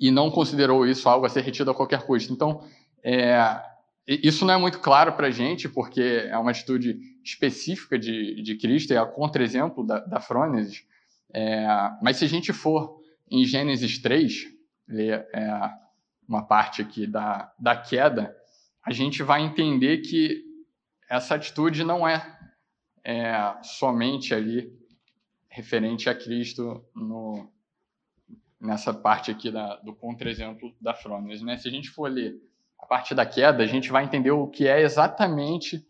e 0.00 0.10
não 0.10 0.32
considerou 0.32 0.84
isso 0.84 1.08
algo 1.08 1.26
a 1.26 1.28
ser 1.28 1.42
retido 1.42 1.70
a 1.70 1.74
qualquer 1.74 2.02
custo. 2.02 2.32
Então, 2.32 2.64
é, 3.04 3.62
isso 4.08 4.44
não 4.44 4.54
é 4.54 4.58
muito 4.58 4.80
claro 4.80 5.12
para 5.12 5.28
a 5.28 5.30
gente, 5.30 5.68
porque 5.68 6.26
é 6.28 6.36
uma 6.36 6.50
atitude 6.50 6.98
específica 7.28 7.98
de, 7.98 8.42
de 8.42 8.56
Cristo, 8.56 8.92
é 8.92 8.96
a 8.96 9.06
contra-exemplo 9.06 9.86
da, 9.86 10.00
da 10.00 10.20
Frônesis. 10.20 10.84
É, 11.32 11.66
mas 12.02 12.16
se 12.16 12.24
a 12.24 12.28
gente 12.28 12.52
for 12.52 13.00
em 13.30 13.44
Gênesis 13.44 13.98
3, 13.98 14.46
ler 14.88 15.28
é, 15.34 15.70
uma 16.26 16.42
parte 16.42 16.80
aqui 16.80 17.06
da, 17.06 17.52
da 17.58 17.76
queda, 17.76 18.34
a 18.82 18.92
gente 18.92 19.22
vai 19.22 19.42
entender 19.42 19.98
que 19.98 20.42
essa 21.08 21.34
atitude 21.34 21.84
não 21.84 22.06
é, 22.06 22.38
é 23.04 23.54
somente 23.62 24.34
ali 24.34 24.72
referente 25.48 26.08
a 26.08 26.14
Cristo 26.14 26.84
no, 26.94 27.50
nessa 28.60 28.92
parte 28.92 29.30
aqui 29.30 29.50
da, 29.50 29.76
do 29.76 29.94
contra-exemplo 29.94 30.74
da 30.80 30.94
Frônias. 30.94 31.42
Né? 31.42 31.56
Se 31.56 31.68
a 31.68 31.70
gente 31.70 31.90
for 31.90 32.10
ler 32.10 32.40
a 32.78 32.86
parte 32.86 33.14
da 33.14 33.26
queda, 33.26 33.62
a 33.62 33.66
gente 33.66 33.90
vai 33.90 34.04
entender 34.04 34.30
o 34.30 34.46
que 34.46 34.66
é 34.66 34.80
exatamente 34.80 35.86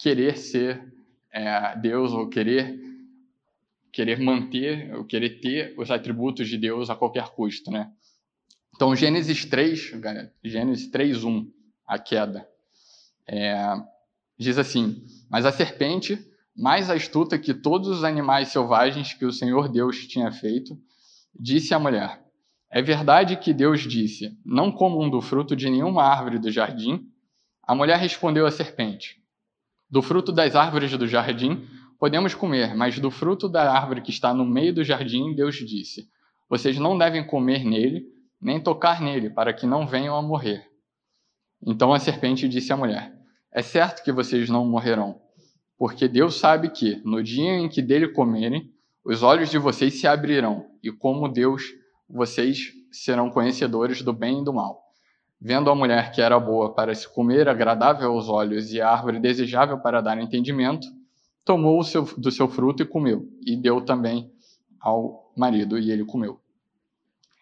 querer 0.00 0.36
ser 0.36 0.92
é, 1.32 1.76
Deus 1.76 2.12
ou 2.12 2.28
querer 2.28 2.78
querer 3.92 4.20
manter, 4.20 4.94
ou 4.94 5.04
querer 5.04 5.40
ter 5.40 5.74
os 5.76 5.90
atributos 5.90 6.48
de 6.48 6.56
Deus 6.56 6.88
a 6.88 6.94
qualquer 6.94 7.28
custo, 7.30 7.72
né? 7.72 7.90
Então, 8.74 8.94
Gênesis 8.94 9.44
3, 9.44 9.94
Gênesis 10.44 10.86
3, 10.86 11.24
1, 11.24 11.52
a 11.86 11.98
queda, 11.98 12.48
é, 13.26 13.56
diz 14.38 14.58
assim, 14.58 15.04
mas 15.28 15.44
a 15.44 15.50
serpente, 15.50 16.24
mais 16.56 16.88
astuta 16.88 17.36
que 17.36 17.52
todos 17.52 17.88
os 17.88 18.04
animais 18.04 18.48
selvagens 18.48 19.12
que 19.12 19.24
o 19.24 19.32
Senhor 19.32 19.68
Deus 19.68 20.06
tinha 20.06 20.30
feito, 20.30 20.80
Disse 21.38 21.72
a 21.72 21.78
mulher: 21.78 22.22
É 22.70 22.82
verdade 22.82 23.36
que 23.36 23.52
Deus 23.52 23.80
disse: 23.80 24.36
Não 24.44 24.72
comam 24.72 25.08
do 25.08 25.20
fruto 25.20 25.54
de 25.54 25.70
nenhuma 25.70 26.02
árvore 26.02 26.38
do 26.38 26.50
jardim? 26.50 27.08
A 27.62 27.74
mulher 27.74 27.98
respondeu 27.98 28.46
à 28.46 28.50
serpente: 28.50 29.19
Do 29.90 30.02
fruto 30.02 30.30
das 30.30 30.54
árvores 30.54 30.96
do 30.96 31.06
jardim 31.06 31.66
podemos 31.98 32.32
comer, 32.34 32.76
mas 32.76 32.98
do 32.98 33.10
fruto 33.10 33.48
da 33.48 33.72
árvore 33.72 34.00
que 34.00 34.10
está 34.10 34.32
no 34.32 34.44
meio 34.44 34.72
do 34.72 34.84
jardim, 34.84 35.34
Deus 35.34 35.56
disse: 35.56 36.08
Vocês 36.48 36.78
não 36.78 36.96
devem 36.96 37.26
comer 37.26 37.64
nele, 37.64 38.06
nem 38.40 38.60
tocar 38.60 39.00
nele, 39.00 39.28
para 39.30 39.52
que 39.52 39.66
não 39.66 39.86
venham 39.86 40.16
a 40.16 40.22
morrer. 40.22 40.64
Então 41.66 41.92
a 41.92 41.98
serpente 41.98 42.48
disse 42.48 42.72
à 42.72 42.76
mulher: 42.76 43.12
É 43.52 43.62
certo 43.62 44.04
que 44.04 44.12
vocês 44.12 44.48
não 44.48 44.64
morrerão, 44.64 45.20
porque 45.76 46.06
Deus 46.06 46.38
sabe 46.38 46.70
que, 46.70 47.02
no 47.04 47.22
dia 47.22 47.58
em 47.58 47.68
que 47.68 47.82
dele 47.82 48.08
comerem, 48.08 48.72
os 49.04 49.22
olhos 49.22 49.50
de 49.50 49.58
vocês 49.58 50.00
se 50.00 50.06
abrirão, 50.06 50.66
e 50.82 50.92
como 50.92 51.28
Deus, 51.28 51.64
vocês 52.08 52.72
serão 52.92 53.28
conhecedores 53.28 54.02
do 54.02 54.12
bem 54.12 54.40
e 54.40 54.44
do 54.44 54.52
mal. 54.52 54.79
Vendo 55.40 55.70
a 55.70 55.74
mulher 55.74 56.12
que 56.12 56.20
era 56.20 56.38
boa 56.38 56.74
para 56.74 56.94
se 56.94 57.08
comer, 57.08 57.48
agradável 57.48 58.12
aos 58.12 58.28
olhos, 58.28 58.72
e 58.72 58.80
a 58.80 58.90
árvore 58.90 59.18
desejável 59.18 59.78
para 59.78 60.02
dar 60.02 60.20
entendimento, 60.20 60.86
tomou 61.44 61.82
seu, 61.82 62.02
do 62.18 62.30
seu 62.30 62.46
fruto 62.46 62.82
e 62.82 62.86
comeu, 62.86 63.26
e 63.44 63.56
deu 63.56 63.80
também 63.80 64.30
ao 64.78 65.32
marido, 65.34 65.78
e 65.78 65.90
ele 65.90 66.04
comeu. 66.04 66.38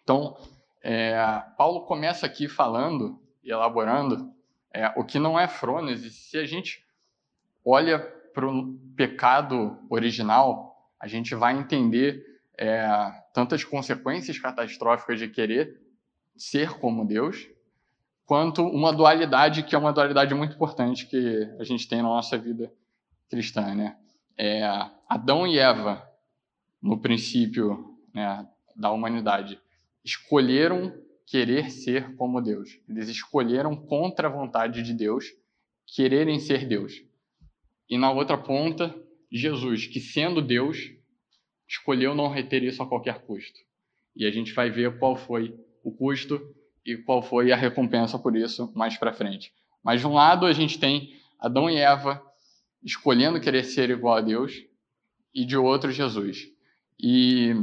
Então, 0.01 0.37
é, 0.81 1.43
Paulo 1.57 1.81
começa 1.81 2.25
aqui 2.25 2.47
falando 2.47 3.19
e 3.43 3.51
elaborando 3.51 4.33
é, 4.73 4.87
o 4.95 5.03
que 5.03 5.19
não 5.19 5.37
é 5.37 5.47
frônese. 5.47 6.09
Se 6.09 6.37
a 6.37 6.45
gente 6.45 6.85
olha 7.65 7.99
para 8.33 8.47
o 8.47 8.77
pecado 8.95 9.77
original, 9.89 10.89
a 10.99 11.07
gente 11.07 11.35
vai 11.35 11.57
entender 11.57 12.23
é, 12.57 12.87
tantas 13.33 13.63
consequências 13.63 14.39
catastróficas 14.39 15.19
de 15.19 15.27
querer 15.27 15.81
ser 16.37 16.79
como 16.79 17.05
Deus, 17.05 17.47
quanto 18.29 18.61
uma 18.61 18.93
dualidade 18.93 19.63
que 19.63 19.73
é 19.73 19.77
uma 19.79 19.91
dualidade 19.91 20.35
muito 20.35 20.53
importante 20.53 21.07
que 21.07 21.51
a 21.57 21.63
gente 21.63 21.87
tem 21.87 21.97
na 21.97 22.09
nossa 22.09 22.37
vida 22.37 22.71
cristã, 23.27 23.73
né? 23.73 23.97
É, 24.37 24.63
Adão 25.09 25.47
e 25.47 25.57
Eva, 25.57 26.07
no 26.79 26.99
princípio 27.01 27.97
né, 28.13 28.47
da 28.75 28.91
humanidade, 28.91 29.59
escolheram 30.05 30.93
querer 31.25 31.71
ser 31.71 32.15
como 32.17 32.39
Deus. 32.39 32.79
Eles 32.87 33.09
escolheram 33.09 33.75
contra 33.75 34.27
a 34.27 34.31
vontade 34.31 34.83
de 34.83 34.93
Deus 34.93 35.25
quererem 35.95 36.39
ser 36.39 36.67
Deus. 36.67 37.03
E 37.89 37.97
na 37.97 38.11
outra 38.11 38.37
ponta, 38.37 38.95
Jesus, 39.31 39.87
que 39.87 39.99
sendo 39.99 40.39
Deus, 40.39 40.77
escolheu 41.67 42.13
não 42.13 42.29
reter 42.29 42.61
isso 42.61 42.83
a 42.83 42.87
qualquer 42.87 43.23
custo. 43.23 43.59
E 44.15 44.23
a 44.27 44.29
gente 44.29 44.53
vai 44.53 44.69
ver 44.69 44.99
qual 44.99 45.15
foi 45.15 45.59
o 45.83 45.91
custo 45.91 46.39
e 46.85 46.97
qual 46.97 47.21
foi 47.21 47.51
a 47.51 47.55
recompensa 47.55 48.17
por 48.17 48.35
isso 48.35 48.71
mais 48.75 48.97
para 48.97 49.13
frente. 49.13 49.53
Mas 49.83 50.01
de 50.01 50.07
um 50.07 50.13
lado 50.13 50.45
a 50.45 50.53
gente 50.53 50.79
tem 50.79 51.13
Adão 51.39 51.69
e 51.69 51.77
Eva 51.77 52.21
escolhendo 52.83 53.39
querer 53.39 53.63
ser 53.63 53.89
igual 53.89 54.17
a 54.17 54.21
Deus 54.21 54.53
e 55.33 55.45
de 55.45 55.57
outro 55.57 55.91
Jesus. 55.91 56.47
E, 56.99 57.53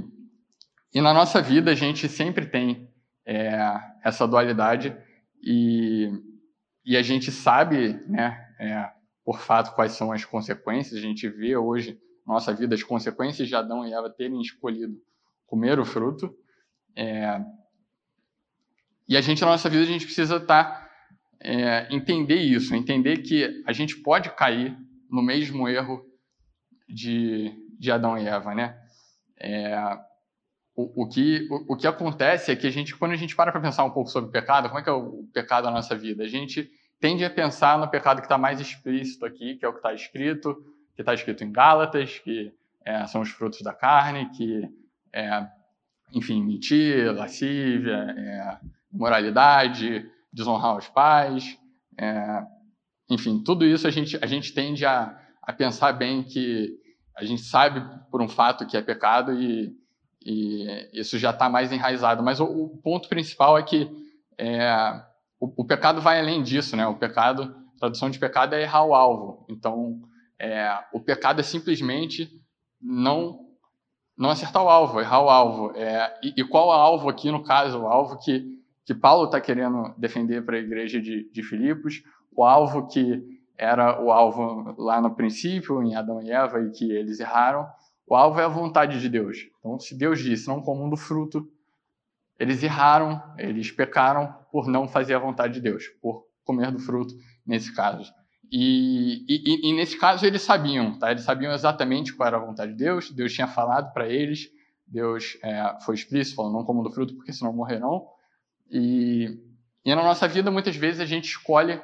e 0.95 1.01
na 1.01 1.13
nossa 1.13 1.43
vida 1.43 1.71
a 1.71 1.75
gente 1.75 2.09
sempre 2.09 2.47
tem 2.47 2.89
é, 3.25 3.79
essa 4.05 4.27
dualidade 4.27 4.97
e, 5.43 6.11
e 6.85 6.97
a 6.97 7.03
gente 7.03 7.31
sabe, 7.31 7.95
né, 8.07 8.39
é, 8.59 8.91
por 9.25 9.41
fato, 9.41 9.75
quais 9.75 9.93
são 9.93 10.13
as 10.13 10.25
consequências. 10.25 10.99
A 10.99 11.03
gente 11.03 11.29
vê 11.29 11.57
hoje 11.57 11.99
na 12.27 12.35
nossa 12.35 12.55
vida 12.55 12.75
as 12.75 12.83
consequências 12.83 13.49
de 13.49 13.55
Adão 13.55 13.87
e 13.87 13.93
Eva 13.93 14.09
terem 14.09 14.41
escolhido 14.41 14.97
comer 15.47 15.79
o 15.79 15.85
fruto. 15.85 16.35
É, 16.95 17.41
e 19.09 19.17
a 19.17 19.21
gente, 19.21 19.41
na 19.41 19.49
nossa 19.49 19.69
vida, 19.69 19.83
a 19.83 19.87
gente 19.87 20.05
precisa 20.05 20.37
estar, 20.37 20.65
tá, 20.65 20.91
é, 21.41 21.87
entender 21.95 22.37
isso, 22.37 22.75
entender 22.75 23.19
que 23.19 23.63
a 23.67 23.73
gente 23.73 23.97
pode 24.03 24.31
cair 24.35 24.77
no 25.11 25.23
mesmo 25.23 25.69
erro 25.69 26.05
de, 26.89 27.53
de 27.79 27.91
Adão 27.91 28.19
e 28.19 28.27
Eva, 28.27 28.55
né? 28.55 28.77
É, 29.39 29.77
o, 30.75 31.05
o, 31.05 31.09
que, 31.09 31.47
o, 31.51 31.75
o, 31.75 31.77
que 31.77 31.87
acontece 31.87 32.51
é 32.51 32.57
que 32.57 32.67
a 32.67 32.71
gente, 32.71 32.97
quando 32.97 33.13
a 33.13 33.17
gente 33.17 33.37
para 33.37 33.53
para 33.53 33.61
pensar 33.61 33.85
um 33.85 33.91
pouco 33.91 34.11
sobre 34.11 34.29
o 34.29 34.33
pecado, 34.33 34.69
como 34.69 34.81
é 34.81 34.83
que 34.83 34.89
é 34.89 34.93
o 34.93 35.25
pecado 35.33 35.65
na 35.65 35.73
nossa 35.73 35.97
vida? 35.97 36.25
A 36.25 36.29
gente 36.29 36.71
tende 37.01 37.25
a 37.25 37.31
pensar 37.31 37.79
no 37.79 37.89
pecado 37.89 38.19
que 38.19 38.27
está 38.27 38.39
mais 38.39 38.61
explícito 38.61 39.25
aqui, 39.25 39.57
que 39.57 39.65
é 39.65 39.69
o 39.69 39.73
que 39.73 39.79
está 39.79 39.95
escrito, 39.95 40.55
que 40.95 41.03
está 41.03 41.15
escrito 41.15 41.45
em 41.45 41.53
Gálatas, 41.53 42.19
que 42.19 42.53
é, 42.85 43.07
são 43.07 43.21
os 43.21 43.31
frutos 43.31 43.63
da 43.63 43.73
carne, 43.73 44.31
que, 44.31 44.69
é, 45.13 45.47
enfim, 46.13 46.43
mentir, 46.45 47.13
lascívia, 47.15 48.15
é, 48.17 48.59
moralidade, 48.97 50.09
desonrar 50.33 50.77
os 50.77 50.89
pais, 50.89 51.59
é, 51.99 52.43
enfim, 53.11 53.43
tudo 53.43 53.65
isso 53.65 53.87
a 53.87 53.91
gente, 53.91 54.19
a 54.21 54.27
gente 54.27 54.53
tende 54.53 54.85
a, 54.85 55.19
a 55.43 55.53
pensar 55.53 55.93
bem 55.93 56.23
que 56.23 56.75
a 57.17 57.25
gente 57.25 57.43
sabe 57.43 57.83
por 58.11 58.21
um 58.21 58.29
fato 58.29 58.67
que 58.67 58.77
é 58.77 58.83
pecado 58.83 59.33
e, 59.33 59.73
e 60.25 60.91
isso 60.93 61.19
já 61.19 61.31
está 61.31 61.49
mais 61.49 61.73
enraizado. 61.73 62.23
Mas 62.23 62.41
o, 62.41 62.45
o, 62.45 62.77
ponto 62.83 63.09
principal 63.09 63.57
é 63.57 63.63
que 63.63 63.91
é, 64.39 65.03
o, 65.41 65.63
o, 65.63 65.65
pecado 65.65 66.01
vai 66.01 66.21
além 66.21 66.43
disso, 66.43 66.77
né? 66.77 66.87
O 66.87 66.97
pecado, 66.97 67.55
tradução 67.79 68.11
de 68.11 68.19
pecado 68.19 68.55
é 68.55 68.63
errar 68.63 68.85
o 68.85 68.95
alvo. 68.95 69.47
Então, 69.49 70.03
é, 70.39 70.79
o 70.93 71.01
pecado 71.01 71.41
é 71.41 71.45
simplesmente 71.45 72.29
não 72.81 73.45
não 74.19 74.31
acertar 74.31 74.65
o 74.65 74.69
alvo, 74.69 74.99
errar 74.99 75.23
o 75.23 75.29
alvo. 75.29 75.73
É, 75.77 76.19
e, 76.23 76.33
e, 76.39 76.45
qual 76.45 76.69
o 76.69 76.73
alvo 76.73 77.09
aqui, 77.09 77.31
no 77.31 77.43
caso? 77.43 77.81
O 77.81 77.87
alvo 77.87 78.19
que, 78.19 78.56
que 78.87 78.95
Paulo 78.95 79.27
está 79.27 79.41
querendo 79.41 79.93
defender 79.99 80.45
para 80.47 80.57
a 80.57 80.61
igreja 80.61 81.01
de, 81.03 81.29
de 81.31 81.43
Filipos, 81.43 82.05
o 82.35 82.45
alvo 82.45 82.87
que 82.87 83.21
era 83.59 84.01
o 84.01 84.13
alvo 84.13 84.75
lá 84.79 85.01
no 85.01 85.15
princípio, 85.15 85.83
em 85.83 85.97
Adão 85.97 86.23
e 86.23 86.31
Eva, 86.31 86.61
e 86.61 86.71
que 86.71 86.93
eles 86.93 87.19
erraram, 87.19 87.67
o 88.07 88.15
alvo 88.15 88.39
é 88.39 88.45
a 88.45 88.49
vontade 88.49 89.01
de 89.01 89.09
Deus. 89.09 89.39
Então, 89.59 89.81
se 89.81 89.99
Deus 89.99 90.21
disse, 90.21 90.47
não 90.47 90.63
comam 90.63 90.89
do 90.89 90.97
fruto, 90.97 91.51
eles 92.39 92.63
erraram, 92.63 93.21
eles 93.37 93.73
pecaram 93.73 94.33
por 94.53 94.69
não 94.69 94.87
fazer 94.87 95.15
a 95.15 95.19
vontade 95.19 95.55
de 95.55 95.61
Deus, 95.61 95.89
por 96.01 96.25
comer 96.45 96.71
do 96.71 96.79
fruto, 96.79 97.13
nesse 97.45 97.75
caso. 97.75 98.13
E, 98.53 99.25
e, 99.29 99.71
e, 99.71 99.75
nesse 99.75 99.99
caso 99.99 100.25
eles 100.25 100.43
sabiam, 100.43 100.97
tá? 100.97 101.11
Eles 101.11 101.25
sabiam 101.25 101.53
exatamente 101.53 102.15
qual 102.15 102.29
era 102.29 102.37
a 102.37 102.45
vontade 102.45 102.73
de 102.73 102.79
Deus. 102.79 103.11
Deus 103.11 103.33
tinha 103.33 103.49
falado 103.49 103.93
para 103.93 104.09
eles. 104.09 104.49
Deus 104.87 105.37
é, 105.43 105.77
foi 105.85 105.97
explícito, 105.97 106.37
falou: 106.37 106.53
não 106.53 106.65
comam 106.65 106.85
do 106.85 106.93
fruto, 106.93 107.17
porque 107.17 107.33
senão 107.33 107.53
morrerão. 107.53 108.07
E, 108.71 109.39
e 109.85 109.95
na 109.95 110.03
nossa 110.03 110.27
vida 110.27 110.51
muitas 110.51 110.77
vezes 110.77 111.01
a 111.01 111.07
gente 111.07 111.25
escolhe 111.27 111.81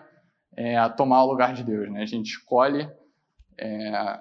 é, 0.56 0.88
tomar 0.90 1.24
o 1.24 1.30
lugar 1.30 1.54
de 1.54 1.62
Deus, 1.62 1.90
né? 1.90 2.02
A 2.02 2.06
gente 2.06 2.28
escolhe 2.28 2.88
é, 3.58 4.20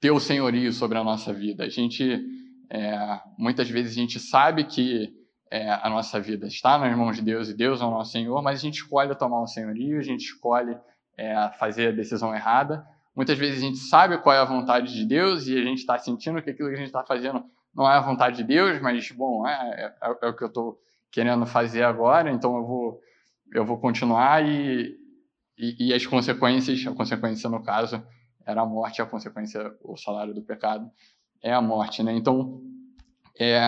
ter 0.00 0.10
o 0.10 0.20
senhorio 0.20 0.72
sobre 0.72 0.98
a 0.98 1.04
nossa 1.04 1.32
vida. 1.32 1.64
A 1.64 1.68
gente 1.68 2.22
é, 2.70 3.20
muitas 3.38 3.68
vezes 3.68 3.92
a 3.92 4.00
gente 4.00 4.18
sabe 4.18 4.64
que 4.64 5.12
é, 5.50 5.70
a 5.70 5.88
nossa 5.88 6.20
vida 6.20 6.46
está 6.46 6.78
nas 6.78 6.96
mãos 6.96 7.16
de 7.16 7.22
Deus 7.22 7.48
e 7.48 7.54
Deus 7.54 7.80
é 7.80 7.84
o 7.84 7.90
nosso 7.90 8.12
Senhor, 8.12 8.42
mas 8.42 8.58
a 8.58 8.62
gente 8.62 8.78
escolhe 8.78 9.14
tomar 9.14 9.40
o 9.40 9.46
senhorio, 9.46 9.98
a 9.98 10.02
gente 10.02 10.24
escolhe 10.24 10.76
é, 11.16 11.50
fazer 11.58 11.88
a 11.88 11.92
decisão 11.92 12.34
errada. 12.34 12.84
Muitas 13.14 13.38
vezes 13.38 13.58
a 13.58 13.66
gente 13.66 13.78
sabe 13.78 14.18
qual 14.18 14.34
é 14.34 14.40
a 14.40 14.44
vontade 14.44 14.92
de 14.92 15.04
Deus 15.04 15.46
e 15.46 15.56
a 15.56 15.62
gente 15.62 15.78
está 15.78 15.96
sentindo 15.98 16.42
que 16.42 16.50
aquilo 16.50 16.68
que 16.68 16.74
a 16.74 16.78
gente 16.78 16.88
está 16.88 17.04
fazendo 17.04 17.44
não 17.74 17.88
é 17.88 17.96
a 17.96 18.00
vontade 18.00 18.38
de 18.38 18.44
Deus, 18.44 18.80
mas, 18.80 19.10
bom, 19.12 19.46
é, 19.46 19.94
é, 20.02 20.16
é 20.22 20.28
o 20.28 20.34
que 20.34 20.42
eu 20.42 20.48
estou 20.48 20.78
querendo 21.14 21.46
fazer 21.46 21.84
agora, 21.84 22.28
então 22.28 22.56
eu 22.56 22.66
vou, 22.66 23.00
eu 23.52 23.64
vou 23.64 23.78
continuar 23.78 24.44
e, 24.44 24.98
e, 25.56 25.88
e, 25.88 25.94
as 25.94 26.04
consequências, 26.04 26.84
a 26.84 26.92
consequência 26.92 27.48
no 27.48 27.62
caso 27.62 28.04
era 28.44 28.62
a 28.62 28.66
morte, 28.66 29.00
a 29.00 29.06
consequência, 29.06 29.72
o 29.84 29.96
salário 29.96 30.34
do 30.34 30.42
pecado 30.42 30.90
é 31.40 31.52
a 31.52 31.62
morte, 31.62 32.02
né? 32.02 32.12
Então, 32.12 32.60
é, 33.38 33.62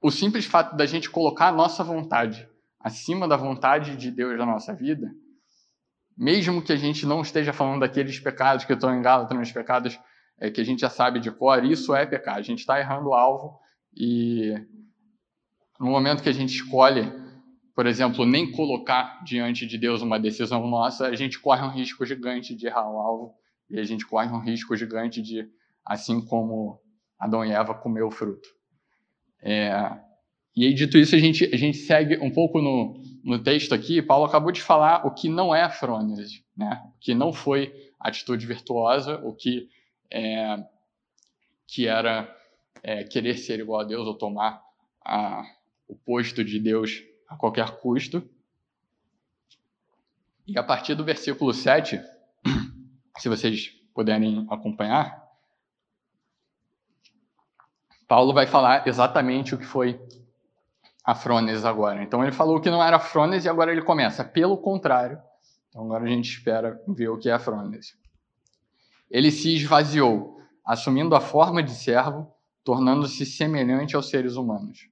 o 0.00 0.10
simples 0.10 0.46
fato 0.46 0.76
da 0.76 0.86
gente 0.86 1.10
colocar 1.10 1.48
a 1.48 1.52
nossa 1.52 1.84
vontade 1.84 2.48
acima 2.80 3.28
da 3.28 3.36
vontade 3.36 3.94
de 3.94 4.10
Deus 4.10 4.38
na 4.38 4.46
nossa 4.46 4.74
vida, 4.74 5.10
mesmo 6.16 6.62
que 6.62 6.72
a 6.72 6.76
gente 6.76 7.04
não 7.04 7.20
esteja 7.20 7.52
falando 7.52 7.80
daqueles 7.80 8.18
pecados 8.18 8.64
que 8.64 8.72
estão 8.72 8.96
em 8.96 9.02
Gálatas, 9.02 9.36
nos 9.36 9.52
pecados 9.52 10.00
é, 10.40 10.50
que 10.50 10.62
a 10.62 10.64
gente 10.64 10.80
já 10.80 10.88
sabe 10.88 11.20
de 11.20 11.30
cor, 11.30 11.62
isso 11.66 11.94
é 11.94 12.06
pecado. 12.06 12.38
A 12.38 12.42
gente 12.42 12.60
está 12.60 12.80
errando 12.80 13.10
o 13.10 13.14
alvo 13.14 13.60
e 13.94 14.54
no 15.78 15.90
momento 15.90 16.22
que 16.22 16.28
a 16.28 16.34
gente 16.34 16.54
escolhe, 16.54 17.10
por 17.74 17.86
exemplo, 17.86 18.26
nem 18.26 18.50
colocar 18.50 19.22
diante 19.24 19.66
de 19.66 19.78
Deus 19.78 20.02
uma 20.02 20.18
decisão 20.18 20.66
nossa, 20.66 21.06
a 21.06 21.14
gente 21.14 21.38
corre 21.38 21.64
um 21.64 21.70
risco 21.70 22.04
gigante 22.04 22.54
de 22.54 22.66
errar 22.66 22.90
o 22.90 22.98
alvo 22.98 23.34
e 23.70 23.78
a 23.78 23.84
gente 23.84 24.06
corre 24.06 24.28
um 24.28 24.40
risco 24.40 24.74
gigante 24.76 25.22
de, 25.22 25.48
assim 25.84 26.20
como 26.24 26.80
Adão 27.18 27.44
e 27.44 27.52
Eva, 27.52 27.74
comer 27.74 28.02
o 28.02 28.10
fruto. 28.10 28.48
É, 29.40 29.70
e 30.56 30.66
aí, 30.66 30.74
dito 30.74 30.98
isso, 30.98 31.14
a 31.14 31.18
gente, 31.20 31.44
a 31.52 31.56
gente 31.56 31.78
segue 31.78 32.18
um 32.18 32.32
pouco 32.32 32.60
no, 32.60 33.00
no 33.22 33.40
texto 33.40 33.72
aqui. 33.72 34.02
Paulo 34.02 34.24
acabou 34.24 34.50
de 34.50 34.60
falar 34.60 35.06
o 35.06 35.14
que 35.14 35.28
não 35.28 35.54
é 35.54 35.70
frônese, 35.70 36.44
né? 36.56 36.82
o 36.84 36.98
que 36.98 37.14
não 37.14 37.32
foi 37.32 37.72
atitude 38.00 38.44
virtuosa, 38.44 39.20
o 39.24 39.32
que, 39.32 39.68
é, 40.10 40.56
que 41.68 41.86
era 41.86 42.28
é, 42.82 43.04
querer 43.04 43.36
ser 43.36 43.60
igual 43.60 43.82
a 43.82 43.84
Deus 43.84 44.04
ou 44.04 44.18
tomar 44.18 44.60
a, 45.04 45.44
o 45.88 45.96
posto 45.96 46.44
de 46.44 46.60
Deus 46.60 47.02
a 47.26 47.36
qualquer 47.36 47.80
custo. 47.80 48.22
E 50.46 50.58
a 50.58 50.62
partir 50.62 50.94
do 50.94 51.04
versículo 51.04 51.52
7, 51.52 52.00
se 53.18 53.28
vocês 53.28 53.70
puderem 53.94 54.46
acompanhar, 54.50 55.26
Paulo 58.06 58.32
vai 58.32 58.46
falar 58.46 58.86
exatamente 58.86 59.54
o 59.54 59.58
que 59.58 59.66
foi 59.66 60.00
a 61.04 61.14
frônese 61.14 61.66
agora. 61.66 62.02
Então 62.02 62.22
ele 62.22 62.32
falou 62.32 62.60
que 62.60 62.70
não 62.70 62.82
era 62.82 62.98
frônese 62.98 63.46
e 63.46 63.50
agora 63.50 63.72
ele 63.72 63.82
começa. 63.82 64.24
Pelo 64.24 64.56
contrário, 64.56 65.20
então 65.68 65.84
agora 65.84 66.04
a 66.04 66.08
gente 66.08 66.30
espera 66.30 66.80
ver 66.88 67.08
o 67.08 67.18
que 67.18 67.28
é 67.28 67.32
a 67.32 67.38
frônese. 67.38 67.94
Ele 69.10 69.30
se 69.30 69.54
esvaziou, 69.54 70.40
assumindo 70.64 71.14
a 71.14 71.20
forma 71.20 71.62
de 71.62 71.72
servo, 71.72 72.30
tornando-se 72.62 73.24
semelhante 73.24 73.96
aos 73.96 74.10
seres 74.10 74.36
humanos. 74.36 74.88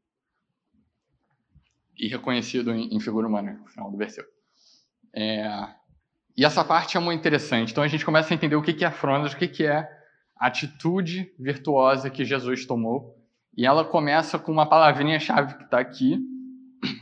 E 1.99 2.09
reconhecido 2.09 2.73
em, 2.73 2.95
em 2.95 3.01
figura 3.01 3.27
humana, 3.27 3.53
no 3.53 3.67
final 3.67 3.91
do 3.91 3.97
versículo. 3.97 4.33
É, 5.15 5.69
e 6.37 6.45
essa 6.45 6.63
parte 6.63 6.97
é 6.97 7.01
muito 7.01 7.19
interessante. 7.19 7.73
Então 7.73 7.83
a 7.83 7.89
gente 7.89 8.05
começa 8.05 8.33
a 8.33 8.35
entender 8.35 8.57
o 8.57 8.63
que 8.63 8.85
é 8.85 8.91
frônese, 8.91 9.35
o 9.35 9.39
que 9.39 9.65
é 9.65 9.89
a 10.39 10.49
atitude 10.49 11.33
virtuosa 11.39 12.11
que 12.11 12.25
Jesus 12.25 12.67
tomou. 12.67 13.17
E 13.57 13.65
ela 13.65 13.85
começa 13.85 14.39
com 14.39 14.53
uma 14.53 14.69
palavrinha-chave 14.69 15.57
que 15.57 15.65
está 15.65 15.81
aqui, 15.81 16.19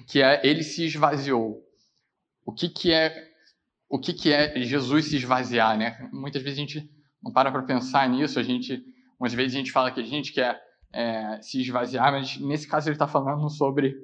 que 0.07 0.23
é 0.23 0.41
ele 0.47 0.63
se 0.63 0.85
esvaziou. 0.85 1.61
O 2.47 2.53
que, 2.53 2.69
que 2.69 2.93
é 2.93 3.13
o 3.89 3.99
que, 3.99 4.13
que 4.13 4.33
é 4.33 4.61
Jesus 4.61 5.07
se 5.07 5.17
esvaziar, 5.17 5.77
né? 5.77 6.09
Muitas 6.13 6.43
vezes 6.43 6.59
a 6.59 6.61
gente 6.61 6.91
não 7.23 7.33
para 7.33 7.51
para 7.51 7.63
pensar 7.63 8.09
nisso. 8.09 8.39
A 8.39 8.43
gente, 8.43 8.83
umas 9.19 9.33
vezes 9.33 9.55
a 9.55 9.59
gente 9.59 9.73
fala 9.73 9.91
que 9.91 10.01
a 10.01 10.05
gente 10.05 10.33
quer 10.33 10.61
é, 10.93 11.41
se 11.43 11.61
esvaziar, 11.61 12.13
mas 12.13 12.39
nesse 12.39 12.69
caso 12.69 12.89
ele 12.89 12.95
está 12.95 13.09
falando 13.09 13.49
sobre 13.51 13.97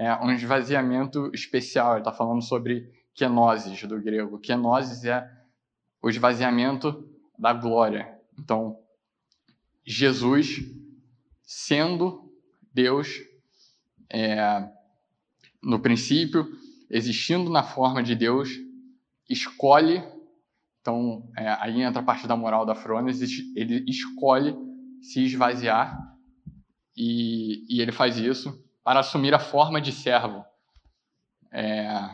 é, 0.00 0.14
um 0.24 0.30
esvaziamento 0.30 1.30
especial. 1.34 1.92
Ele 1.92 2.00
está 2.00 2.10
falando 2.10 2.42
sobre 2.42 2.90
kenosis 3.14 3.82
do 3.82 4.00
grego. 4.00 4.38
Kenosis 4.38 5.04
é 5.04 5.30
o 6.02 6.08
esvaziamento 6.08 7.06
da 7.38 7.52
glória. 7.52 8.08
Então, 8.38 8.78
Jesus, 9.84 10.56
sendo 11.42 12.32
Deus, 12.72 13.18
é, 14.10 14.66
no 15.62 15.78
princípio, 15.80 16.46
existindo 16.88 17.50
na 17.50 17.62
forma 17.62 18.02
de 18.02 18.14
Deus, 18.14 18.48
escolhe. 19.28 20.02
Então, 20.80 21.30
é, 21.36 21.46
aí 21.60 21.82
entra 21.82 22.00
a 22.00 22.04
parte 22.04 22.26
da 22.26 22.34
moral 22.34 22.64
da 22.64 22.74
Frones, 22.74 23.20
ele 23.54 23.84
escolhe 23.86 24.56
se 25.02 25.24
esvaziar 25.24 25.94
e, 26.96 27.66
e, 27.68 27.82
ele 27.82 27.92
faz 27.92 28.16
isso 28.16 28.69
para 28.90 28.98
assumir 28.98 29.32
a 29.32 29.38
forma 29.38 29.80
de 29.80 29.92
servo. 29.92 30.44
É, 31.52 32.10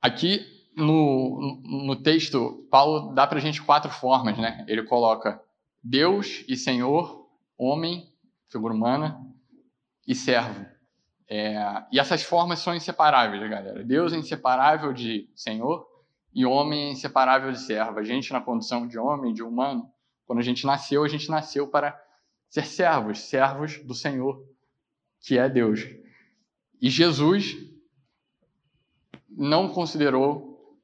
aqui 0.00 0.40
no, 0.74 1.60
no 1.62 1.96
texto, 1.96 2.66
Paulo 2.70 3.12
dá 3.12 3.26
para 3.26 3.36
a 3.36 3.40
gente 3.42 3.60
quatro 3.60 3.90
formas, 3.90 4.38
né? 4.38 4.64
Ele 4.66 4.82
coloca 4.84 5.38
Deus 5.84 6.42
e 6.48 6.56
Senhor, 6.56 7.28
homem, 7.58 8.10
figura 8.48 8.72
humana, 8.72 9.20
e 10.08 10.14
servo. 10.14 10.64
É, 11.28 11.58
e 11.92 12.00
essas 12.00 12.22
formas 12.22 12.60
são 12.60 12.74
inseparáveis, 12.74 13.50
galera. 13.50 13.84
Deus 13.84 14.14
é 14.14 14.16
inseparável 14.16 14.94
de 14.94 15.28
Senhor 15.34 15.86
e 16.32 16.46
homem 16.46 16.84
é 16.84 16.90
inseparável 16.92 17.52
de 17.52 17.60
servo. 17.60 17.98
A 17.98 18.02
gente, 18.02 18.32
na 18.32 18.40
condição 18.40 18.88
de 18.88 18.98
homem, 18.98 19.34
de 19.34 19.42
humano, 19.42 19.92
quando 20.24 20.38
a 20.38 20.42
gente 20.42 20.64
nasceu, 20.64 21.04
a 21.04 21.08
gente 21.08 21.30
nasceu 21.30 21.68
para 21.68 21.94
ser 22.48 22.64
servos, 22.64 23.18
servos 23.28 23.76
do 23.84 23.92
Senhor, 23.92 24.55
que 25.26 25.36
é 25.36 25.48
Deus. 25.48 25.80
E 26.80 26.88
Jesus 26.88 27.56
não 29.28 29.68
considerou 29.68 30.78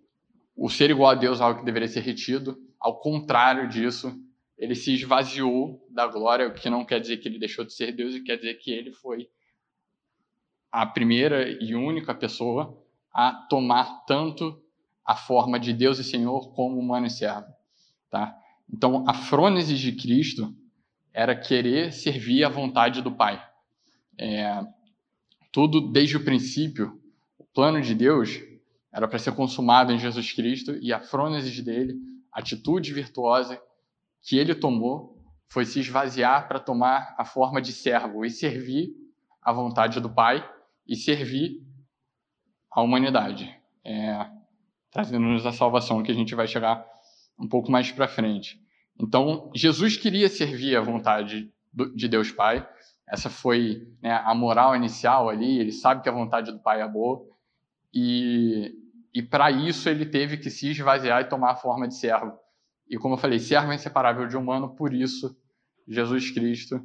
o 0.57 0.69
ser 0.69 0.91
igual 0.91 1.13
a 1.13 1.15
Deus 1.15 1.41
algo 1.41 1.61
que 1.61 1.65
deveria 1.65 1.87
ser 1.87 2.01
retido. 2.01 2.59
Ao 2.79 2.99
contrário 2.99 3.69
disso, 3.69 4.13
ele 4.59 4.75
se 4.75 4.95
esvaziou 4.95 5.87
da 5.89 6.09
glória, 6.09 6.49
o 6.49 6.55
que 6.55 6.69
não 6.69 6.85
quer 6.85 7.01
dizer 7.01 7.19
que 7.19 7.29
ele 7.29 7.39
deixou 7.39 7.65
de 7.65 7.73
ser 7.73 7.93
Deus, 7.93 8.17
e 8.17 8.21
quer 8.21 8.37
dizer 8.37 8.55
que 8.55 8.73
ele 8.73 8.91
foi 8.91 9.31
a 10.73 10.85
primeira 10.87 11.49
e 11.63 11.77
única 11.77 12.13
pessoa 12.13 12.77
a 13.13 13.33
tomar 13.49 14.05
tanto 14.07 14.61
a 15.05 15.15
forma 15.15 15.61
de 15.61 15.73
Deus 15.73 16.01
e 16.01 16.05
Senhor 16.05 16.53
como 16.53 16.81
humano 16.81 17.07
e 17.07 17.11
servo. 17.11 17.47
Tá? 18.11 18.37
Então, 18.69 19.05
a 19.07 19.15
frônese 19.15 19.77
de 19.77 19.93
Cristo 19.93 20.53
era 21.13 21.37
querer 21.37 21.93
servir 21.93 22.43
à 22.43 22.49
vontade 22.49 23.03
do 23.03 23.13
Pai. 23.13 23.52
É, 24.25 24.65
tudo 25.51 25.81
desde 25.81 26.17
o 26.17 26.25
princípio, 26.25 26.97
o 27.37 27.45
plano 27.45 27.81
de 27.81 27.93
Deus 27.93 28.41
era 28.93 29.09
para 29.09 29.19
ser 29.19 29.33
consumado 29.33 29.93
em 29.93 29.99
Jesus 29.99 30.33
Cristo 30.33 30.77
e 30.81 30.93
a 30.93 31.01
frônese 31.01 31.61
dele, 31.61 31.99
a 32.33 32.39
atitude 32.39 32.93
virtuosa 32.93 33.61
que 34.23 34.39
ele 34.39 34.55
tomou, 34.55 35.21
foi 35.49 35.65
se 35.65 35.81
esvaziar 35.81 36.47
para 36.47 36.61
tomar 36.61 37.17
a 37.19 37.25
forma 37.25 37.61
de 37.61 37.73
servo 37.73 38.25
e 38.25 38.31
servir 38.31 38.95
à 39.43 39.53
vontade 39.53 39.99
do 39.99 40.09
Pai 40.09 40.49
e 40.87 40.95
servir 40.95 41.61
a 42.71 42.81
humanidade, 42.81 43.53
é, 43.85 44.25
trazendo-nos 44.93 45.45
a 45.45 45.53
salvação 45.53 46.01
que 46.01 46.13
a 46.13 46.15
gente 46.15 46.35
vai 46.37 46.47
chegar 46.47 46.87
um 47.37 47.49
pouco 47.49 47.73
mais 47.73 47.91
para 47.91 48.07
frente. 48.07 48.63
Então, 49.01 49.51
Jesus 49.53 49.97
queria 49.97 50.29
servir 50.29 50.77
à 50.77 50.81
vontade 50.81 51.53
de 51.97 52.07
Deus 52.07 52.31
Pai. 52.31 52.65
Essa 53.09 53.29
foi 53.29 53.89
né, 54.03 54.13
a 54.25 54.35
moral 54.35 54.75
inicial 54.75 55.29
ali. 55.29 55.59
Ele 55.59 55.73
sabe 55.73 56.03
que 56.03 56.09
a 56.09 56.13
vontade 56.13 56.51
do 56.53 56.61
Pai 56.61 56.81
é 56.81 56.89
boa 56.89 57.27
e 57.93 58.79
e 59.15 59.21
para 59.21 59.51
isso 59.51 59.89
ele 59.89 60.07
teve 60.07 60.39
que 60.39 60.49
se 60.49 60.71
esvaziar 60.71 61.21
e 61.21 61.29
tomar 61.29 61.51
a 61.51 61.57
forma 61.57 61.87
de 61.87 61.95
servo. 61.95 62.39
E 62.89 62.97
como 62.97 63.15
eu 63.15 63.19
falei, 63.19 63.39
servo 63.39 63.71
é 63.71 63.75
inseparável 63.75 64.27
de 64.27 64.37
humano, 64.37 64.75
por 64.75 64.95
isso 64.95 65.37
Jesus 65.87 66.31
Cristo 66.31 66.81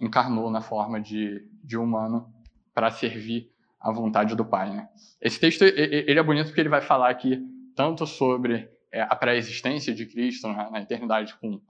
encarnou 0.00 0.50
na 0.50 0.60
forma 0.60 1.00
de, 1.00 1.46
de 1.62 1.76
humano 1.76 2.32
para 2.72 2.90
servir 2.90 3.50
à 3.78 3.92
vontade 3.92 4.34
do 4.34 4.44
Pai. 4.44 4.70
Né? 4.70 4.88
Esse 5.20 5.38
texto 5.38 5.62
ele 5.62 6.18
é 6.18 6.22
bonito 6.22 6.46
porque 6.46 6.60
ele 6.60 6.68
vai 6.68 6.80
falar 6.80 7.10
aqui 7.10 7.42
tanto 7.76 8.06
sobre 8.06 8.68
é, 8.90 9.02
a 9.02 9.14
pré-existência 9.14 9.94
de 9.94 10.06
Cristo 10.06 10.48
né, 10.48 10.68
na 10.70 10.80
eternidade 10.80 11.34
com, 11.36 11.60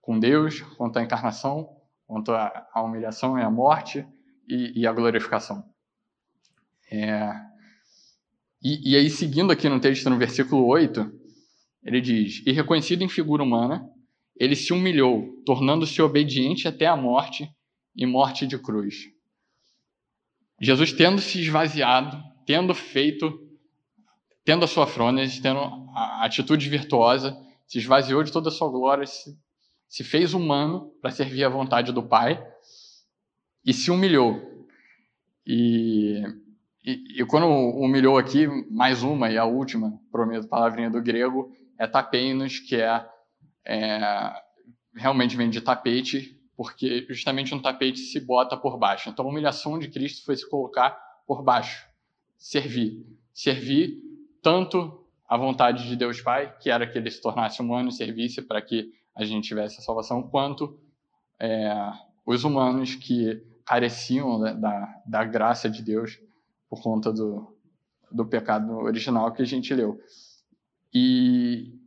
com 0.00 0.18
Deus, 0.18 0.60
quanto 0.76 0.98
a 0.98 1.02
encarnação, 1.02 1.76
quanto 2.10 2.32
a 2.32 2.82
humilhação 2.82 3.38
e 3.38 3.42
a 3.42 3.48
morte 3.48 4.04
e, 4.48 4.80
e 4.80 4.84
a 4.84 4.92
glorificação. 4.92 5.64
É, 6.90 7.30
e, 8.60 8.90
e 8.90 8.96
aí, 8.96 9.08
seguindo 9.08 9.52
aqui 9.52 9.68
no 9.68 9.78
texto, 9.78 10.10
no 10.10 10.18
versículo 10.18 10.66
8, 10.66 11.08
ele 11.84 12.00
diz: 12.00 12.44
E 12.44 12.50
reconhecido 12.50 13.02
em 13.02 13.08
figura 13.08 13.44
humana, 13.44 13.88
ele 14.36 14.56
se 14.56 14.72
humilhou, 14.72 15.40
tornando-se 15.46 16.02
obediente 16.02 16.66
até 16.66 16.86
a 16.86 16.96
morte 16.96 17.48
e 17.94 18.04
morte 18.06 18.44
de 18.44 18.58
cruz. 18.58 19.04
Jesus, 20.60 20.92
tendo 20.92 21.20
se 21.20 21.40
esvaziado, 21.40 22.20
tendo 22.44 22.74
feito, 22.74 23.40
tendo 24.44 24.64
a 24.64 24.68
sua 24.68 24.88
frônese, 24.88 25.40
tendo 25.40 25.60
a 25.94 26.24
atitude 26.24 26.68
virtuosa, 26.68 27.38
se 27.68 27.78
esvaziou 27.78 28.24
de 28.24 28.32
toda 28.32 28.48
a 28.48 28.52
sua 28.52 28.68
glória, 28.68 29.06
se, 29.06 29.30
se 29.90 30.02
fez 30.02 30.32
humano 30.32 30.90
para 31.02 31.10
servir 31.10 31.44
à 31.44 31.50
vontade 31.50 31.92
do 31.92 32.02
Pai 32.02 32.42
e 33.62 33.74
se 33.74 33.90
humilhou. 33.90 34.40
E 35.46 36.24
e, 36.84 37.20
e, 37.20 37.26
quando 37.26 37.46
humilhou 37.46 38.16
aqui, 38.16 38.46
mais 38.70 39.02
uma 39.02 39.30
e 39.30 39.36
a 39.36 39.44
última, 39.44 40.00
prometo, 40.10 40.48
palavrinha 40.48 40.90
do 40.90 41.02
grego, 41.02 41.52
é 41.78 41.86
tapeinos, 41.86 42.58
que 42.58 42.76
é, 42.76 43.06
é 43.66 44.32
realmente 44.94 45.36
vem 45.36 45.50
de 45.50 45.60
tapete, 45.60 46.38
porque 46.56 47.06
justamente 47.08 47.54
um 47.54 47.60
tapete 47.60 47.98
se 47.98 48.18
bota 48.18 48.56
por 48.56 48.78
baixo. 48.78 49.10
Então 49.10 49.26
a 49.26 49.28
humilhação 49.28 49.78
de 49.78 49.88
Cristo 49.88 50.24
foi 50.24 50.36
se 50.36 50.48
colocar 50.48 50.98
por 51.26 51.42
baixo, 51.42 51.86
servir. 52.38 53.04
Servir 53.32 53.98
tanto 54.42 55.04
a 55.28 55.36
vontade 55.36 55.86
de 55.86 55.96
Deus 55.96 56.20
Pai, 56.20 56.56
que 56.60 56.70
era 56.70 56.86
que 56.86 56.96
ele 56.96 57.10
se 57.10 57.20
tornasse 57.20 57.60
humano 57.60 57.90
e 57.90 57.92
servisse 57.92 58.40
para 58.40 58.60
que 58.62 58.90
a 59.16 59.24
gente 59.24 59.48
tivesse 59.48 59.78
a 59.78 59.82
salvação, 59.82 60.22
quanto 60.22 60.78
é, 61.40 61.72
os 62.24 62.44
humanos 62.44 62.94
que 62.94 63.42
careciam 63.64 64.40
da, 64.40 64.52
da, 64.52 65.02
da, 65.06 65.24
graça 65.24 65.68
de 65.68 65.82
Deus 65.82 66.18
por 66.68 66.82
conta 66.82 67.12
do, 67.12 67.56
do 68.10 68.26
pecado 68.26 68.72
original 68.78 69.32
que 69.32 69.42
a 69.42 69.46
gente 69.46 69.72
leu. 69.74 69.98
E, 70.92 71.78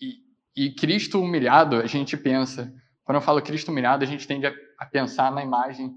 e, 0.00 0.14
e 0.56 0.74
Cristo 0.74 1.20
humilhado, 1.20 1.76
a 1.76 1.86
gente 1.86 2.16
pensa, 2.16 2.72
quando 3.04 3.16
eu 3.16 3.22
falo 3.22 3.42
Cristo 3.42 3.70
humilhado, 3.70 4.04
a 4.04 4.06
gente 4.06 4.26
tende 4.26 4.46
a, 4.46 4.52
a 4.78 4.86
pensar 4.86 5.30
na 5.30 5.42
imagem 5.42 5.94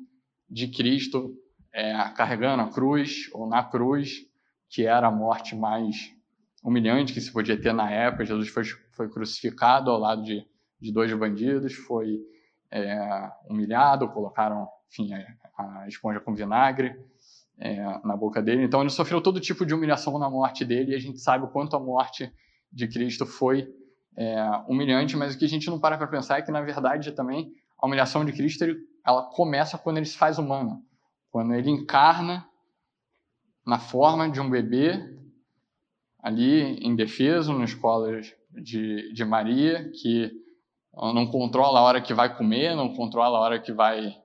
de 0.49 0.67
Cristo 0.67 1.35
é, 1.73 1.93
carregando 2.15 2.63
a 2.63 2.69
cruz, 2.69 3.29
ou 3.33 3.47
na 3.47 3.63
cruz, 3.63 4.25
que 4.69 4.85
era 4.85 5.07
a 5.07 5.11
morte 5.11 5.55
mais 5.55 6.13
humilhante 6.63 7.13
que 7.13 7.21
se 7.21 7.31
podia 7.31 7.59
ter 7.59 7.73
na 7.73 7.89
época. 7.89 8.25
Jesus 8.25 8.49
foi, 8.49 8.63
foi 8.91 9.09
crucificado 9.09 9.89
ao 9.89 9.99
lado 9.99 10.23
de, 10.23 10.45
de 10.79 10.91
dois 10.91 11.13
bandidos, 11.13 11.73
foi 11.73 12.19
é, 12.71 13.29
humilhado, 13.49 14.09
colocaram 14.09 14.67
enfim, 14.89 15.11
a, 15.13 15.81
a 15.81 15.87
esponja 15.87 16.19
com 16.19 16.33
vinagre 16.33 16.95
é, 17.57 17.75
na 18.05 18.15
boca 18.15 18.41
dele. 18.41 18.63
Então 18.63 18.81
ele 18.81 18.89
sofreu 18.89 19.21
todo 19.21 19.39
tipo 19.39 19.65
de 19.65 19.73
humilhação 19.73 20.17
na 20.17 20.29
morte 20.29 20.63
dele 20.65 20.91
e 20.91 20.95
a 20.95 20.99
gente 20.99 21.19
sabe 21.19 21.45
o 21.45 21.49
quanto 21.49 21.75
a 21.75 21.79
morte 21.79 22.31
de 22.71 22.87
Cristo 22.87 23.25
foi 23.25 23.67
é, 24.15 24.43
humilhante, 24.67 25.15
mas 25.15 25.35
o 25.35 25.39
que 25.39 25.45
a 25.45 25.49
gente 25.49 25.69
não 25.69 25.79
para 25.79 25.97
para 25.97 26.07
pensar 26.07 26.39
é 26.39 26.41
que, 26.41 26.51
na 26.51 26.61
verdade, 26.61 27.11
também 27.11 27.51
a 27.77 27.85
humilhação 27.85 28.25
de 28.25 28.33
Cristo 28.33 28.65
ela 29.05 29.23
começa 29.23 29.77
quando 29.77 29.97
ele 29.97 30.05
se 30.05 30.17
faz 30.17 30.37
humano, 30.37 30.83
quando 31.31 31.53
ele 31.53 31.69
encarna 31.69 32.45
na 33.65 33.79
forma 33.79 34.29
de 34.29 34.41
um 34.41 34.49
bebê 34.49 35.17
ali 36.21 36.85
indefeso 36.85 37.53
nas 37.53 37.69
escolas 37.69 38.33
de, 38.51 39.13
de 39.13 39.23
Maria, 39.23 39.89
que 39.91 40.31
não 41.01 41.27
controla 41.27 41.79
a 41.79 41.83
hora 41.83 42.01
que 42.01 42.13
vai 42.13 42.35
comer, 42.35 42.75
não 42.75 42.93
controla 42.93 43.37
a 43.37 43.41
hora 43.41 43.59
que 43.59 43.71
vai, 43.71 44.17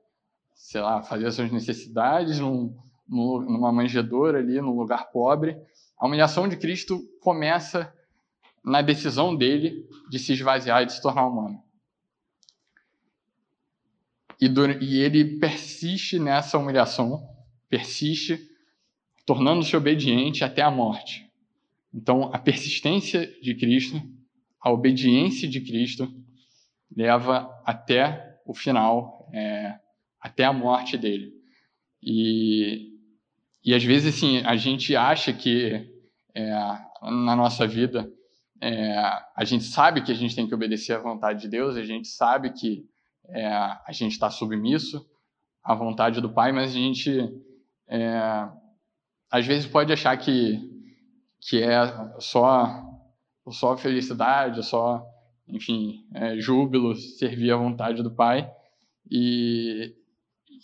sei 0.55 0.81
lá, 0.81 1.03
fazer 1.03 1.27
as 1.27 1.35
suas 1.37 1.53
necessidades, 1.53 2.41
num, 2.41 2.77
numa 3.09 3.73
manjedoura 3.73 4.39
ali, 4.39 4.61
num 4.61 4.77
lugar 4.77 5.11
pobre. 5.13 5.57
A 5.97 6.07
humilhação 6.07 6.49
de 6.49 6.57
Cristo 6.57 7.01
começa 7.21 7.95
na 8.65 8.83
decisão 8.83 9.37
dele 9.37 9.87
de 10.11 10.19
se 10.19 10.33
esvaziar 10.33 10.83
e 10.83 10.87
de 10.87 10.95
se 10.95 11.03
tornar 11.03 11.27
humano. 11.27 11.63
E, 14.41 14.47
e 14.81 15.01
ele 15.01 15.39
persiste 15.39 16.19
nessa 16.19 16.59
humilhação, 16.59 17.25
persiste, 17.69 18.51
tornando-se 19.25 19.77
obediente 19.77 20.43
até 20.43 20.61
a 20.61 20.71
morte. 20.71 21.31
Então, 21.93 22.31
a 22.33 22.39
persistência 22.39 23.27
de 23.41 23.55
Cristo, 23.55 24.03
a 24.61 24.73
obediência 24.73 25.49
de 25.49 25.61
Cristo, 25.61 26.13
leva 26.97 27.51
até 27.65 28.39
o 28.47 28.55
final, 28.55 29.29
é, 29.33 29.79
até 30.21 30.45
a 30.45 30.53
morte 30.53 30.97
dele. 30.97 31.33
E, 32.03 32.93
e 33.65 33.75
às 33.75 33.83
vezes, 33.83 34.15
assim, 34.15 34.39
a 34.45 34.57
gente 34.57 34.95
acha 34.95 35.33
que 35.33 35.91
é, 36.35 36.51
na 37.03 37.37
nossa 37.37 37.67
vida 37.67 38.11
é, 38.61 38.97
a 39.37 39.45
gente 39.45 39.65
sabe 39.65 40.03
que 40.03 40.13
a 40.13 40.15
gente 40.15 40.35
tem 40.35 40.47
que 40.47 40.55
obedecer 40.55 40.95
à 40.95 40.99
vontade 40.99 41.43
de 41.43 41.49
Deus, 41.49 41.77
a 41.77 41.85
gente 41.85 42.09
sabe 42.09 42.51
que 42.51 42.85
é, 43.29 43.47
a 43.47 43.91
gente 43.91 44.13
está 44.13 44.31
submisso 44.31 45.07
à 45.63 45.75
vontade 45.75 46.21
do 46.21 46.33
Pai, 46.33 46.53
mas 46.53 46.71
a 46.71 46.75
gente 46.75 47.19
é, 47.89 48.49
às 49.31 49.47
vezes 49.47 49.67
pode 49.67 49.93
achar 49.93 50.17
que 50.17 50.73
que 51.41 51.63
é 51.63 51.81
só 52.21 52.83
só 53.51 53.77
felicidade, 53.77 54.65
só 54.65 55.05
enfim 55.49 56.07
é, 56.15 56.39
júbilo, 56.39 56.95
servir 56.95 57.53
à 57.53 57.57
vontade 57.57 58.03
do 58.03 58.11
Pai 58.11 58.51
e, 59.11 59.95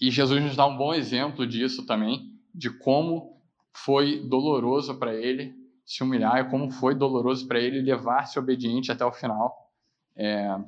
e 0.01 0.11
Jesus 0.11 0.43
nos 0.43 0.57
dá 0.57 0.67
um 0.67 0.77
bom 0.77 0.95
exemplo 0.95 1.47
disso 1.47 1.85
também, 1.85 2.33
de 2.55 2.71
como 2.71 3.41
foi 3.73 4.27
doloroso 4.29 4.99
para 4.99 5.15
ele 5.15 5.55
se 5.85 6.03
humilhar 6.03 6.39
e 6.39 6.51
como 6.51 6.71
foi 6.71 6.95
doloroso 6.95 7.47
para 7.47 7.61
ele 7.61 7.81
levar-se 7.81 8.39
obediente 8.39 8.93
até 8.93 9.05
o 9.05 9.13
final. 9.13 9.71
É, 10.17 10.47
a 10.49 10.65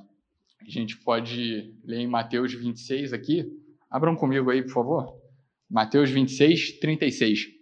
gente 0.66 0.96
pode 0.98 1.75
ler 1.85 2.01
em 2.01 2.07
Mateus 2.07 2.53
26 2.53 3.12
aqui. 3.12 3.46
Abram 3.90 4.16
comigo 4.16 4.51
aí, 4.51 4.62
por 4.62 4.72
favor. 4.72 5.20
Mateus 5.68 6.11
26, 6.11 6.79
36. 6.79 7.62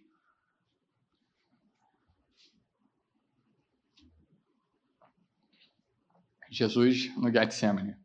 Jesus 6.50 7.14
no 7.16 7.32
Getsemane. 7.32 7.96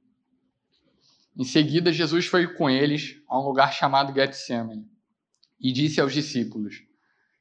Em 1.35 1.43
seguida, 1.43 1.91
Jesus 1.91 2.27
foi 2.27 2.47
com 2.53 2.69
eles 2.69 3.19
a 3.27 3.39
um 3.39 3.43
lugar 3.43 3.73
chamado 3.73 4.13
Getsemane 4.13 4.87
e 5.59 5.73
disse 5.73 5.99
aos 5.99 6.13
discípulos: 6.13 6.83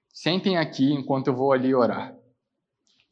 Sentem 0.09 0.57
aqui 0.57 0.93
enquanto 0.93 1.29
eu 1.29 1.37
vou 1.37 1.53
ali 1.53 1.75
orar. 1.75 2.17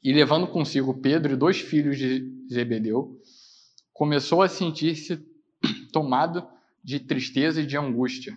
E 0.02 0.12
levando 0.12 0.48
consigo 0.48 1.00
Pedro 1.00 1.34
e 1.34 1.36
dois 1.36 1.60
filhos 1.60 1.98
de 1.98 2.28
Zebedeu, 2.50 3.20
começou 3.92 4.42
a 4.42 4.48
sentir-se 4.48 5.24
tomado 5.92 6.48
de 6.82 6.98
tristeza 6.98 7.60
e 7.60 7.66
de 7.66 7.76
angústia. 7.76 8.36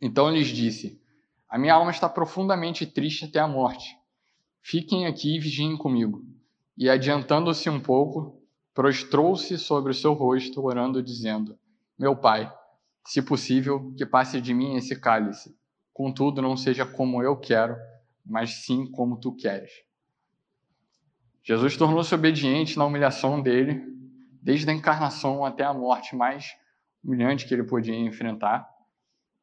Então 0.00 0.30
lhes 0.30 0.48
disse: 0.48 0.98
A 1.48 1.58
minha 1.58 1.74
alma 1.74 1.90
está 1.90 2.08
profundamente 2.08 2.86
triste 2.86 3.26
até 3.26 3.40
a 3.40 3.48
morte. 3.48 3.98
Fiquem 4.62 5.06
aqui 5.06 5.36
e 5.36 5.40
vigiem 5.40 5.76
comigo. 5.76 6.24
E 6.78 6.88
adiantando-se 6.88 7.68
um 7.68 7.80
pouco, 7.80 8.39
prostrou-se 8.74 9.58
sobre 9.58 9.92
o 9.92 9.94
seu 9.94 10.12
rosto, 10.12 10.64
orando, 10.64 11.02
dizendo: 11.02 11.58
Meu 11.98 12.16
pai, 12.16 12.52
se 13.06 13.22
possível, 13.22 13.92
que 13.96 14.06
passe 14.06 14.40
de 14.40 14.54
mim 14.54 14.76
esse 14.76 14.98
cálice. 14.98 15.56
Contudo, 15.92 16.40
não 16.40 16.56
seja 16.56 16.86
como 16.86 17.22
eu 17.22 17.36
quero, 17.36 17.76
mas 18.24 18.64
sim 18.64 18.90
como 18.90 19.18
tu 19.18 19.34
queres. 19.34 19.70
Jesus 21.42 21.76
tornou-se 21.76 22.14
obediente 22.14 22.78
na 22.78 22.84
humilhação 22.84 23.42
dele, 23.42 23.82
desde 24.42 24.70
a 24.70 24.72
encarnação 24.74 25.44
até 25.44 25.64
a 25.64 25.74
morte 25.74 26.14
mais 26.14 26.46
humilhante 27.02 27.46
que 27.46 27.54
ele 27.54 27.64
podia 27.64 27.94
enfrentar. 27.94 28.68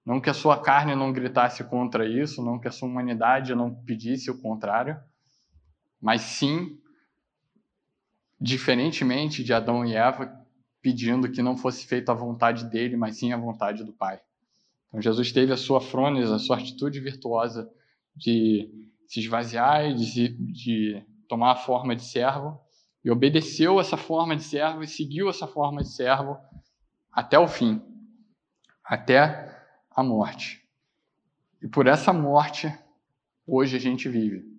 Não 0.06 0.22
que 0.22 0.30
a 0.30 0.34
sua 0.34 0.62
carne 0.62 0.96
não 0.96 1.12
gritasse 1.12 1.63
contra 1.66 2.08
isso, 2.08 2.44
não 2.44 2.60
que 2.60 2.68
a 2.68 2.72
sua 2.72 2.88
humanidade 2.88 3.54
não 3.54 3.74
pedisse 3.84 4.32
o 4.32 4.42
contrário, 4.42 4.98
mas 6.02 6.22
sim, 6.22 6.80
diferentemente 8.39 9.43
de 9.43 9.54
Adão 9.54 9.86
e 9.86 9.95
Eva, 9.95 10.32
pedindo 10.82 11.32
que 11.32 11.41
não 11.41 11.58
fosse 11.58 11.86
feita 11.86 12.12
a 12.12 12.15
vontade 12.15 12.65
dele, 12.65 12.95
mas 12.95 13.17
sim 13.17 13.34
a 13.34 13.38
vontade 13.38 13.84
do 13.84 13.91
Pai. 13.91 14.19
Então, 14.88 15.02
Jesus 15.02 15.32
teve 15.32 15.52
a 15.52 15.58
sua 15.58 15.82
frones, 15.82 16.30
a 16.30 16.39
sua 16.39 16.58
atitude 16.58 17.00
virtuosa 17.00 17.69
de 18.15 18.69
se 19.06 19.19
esvaziar 19.19 19.86
e 19.86 19.95
de, 19.95 20.28
de 20.30 21.04
tomar 21.28 21.52
a 21.52 21.56
forma 21.56 21.95
de 21.95 22.04
servo, 22.04 22.60
e 23.04 23.12
obedeceu 23.12 23.80
essa 23.80 23.95
forma 23.95 24.36
de 24.36 24.43
servo 24.43 24.84
e 24.84 24.88
seguiu 24.88 25.30
essa 25.30 25.47
forma 25.47 25.82
de 25.82 25.89
servo 25.89 26.38
até 27.12 27.39
o 27.39 27.47
fim, 27.47 27.82
até 28.84 29.63
a 29.89 30.04
morte. 30.04 30.62
E 31.62 31.67
por 31.67 31.88
essa 31.88 32.12
morte, 32.12 32.71
hoje 33.45 33.78
a 33.78 33.80
gente 33.80 34.10
vive. 34.10 34.57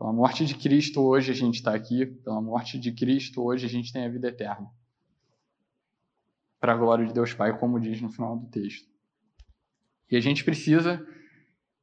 Pela 0.00 0.14
morte 0.14 0.46
de 0.46 0.54
Cristo, 0.54 1.02
hoje 1.02 1.30
a 1.30 1.34
gente 1.34 1.56
está 1.56 1.74
aqui. 1.74 2.06
Pela 2.06 2.40
morte 2.40 2.78
de 2.78 2.90
Cristo, 2.90 3.44
hoje 3.44 3.66
a 3.66 3.68
gente 3.68 3.92
tem 3.92 4.06
a 4.06 4.08
vida 4.08 4.28
eterna. 4.28 4.66
Para 6.58 6.72
a 6.72 6.76
glória 6.76 7.04
de 7.04 7.12
Deus 7.12 7.34
Pai, 7.34 7.58
como 7.58 7.78
diz 7.78 8.00
no 8.00 8.08
final 8.08 8.34
do 8.34 8.46
texto. 8.46 8.88
E 10.10 10.16
a 10.16 10.20
gente 10.20 10.42
precisa 10.42 11.06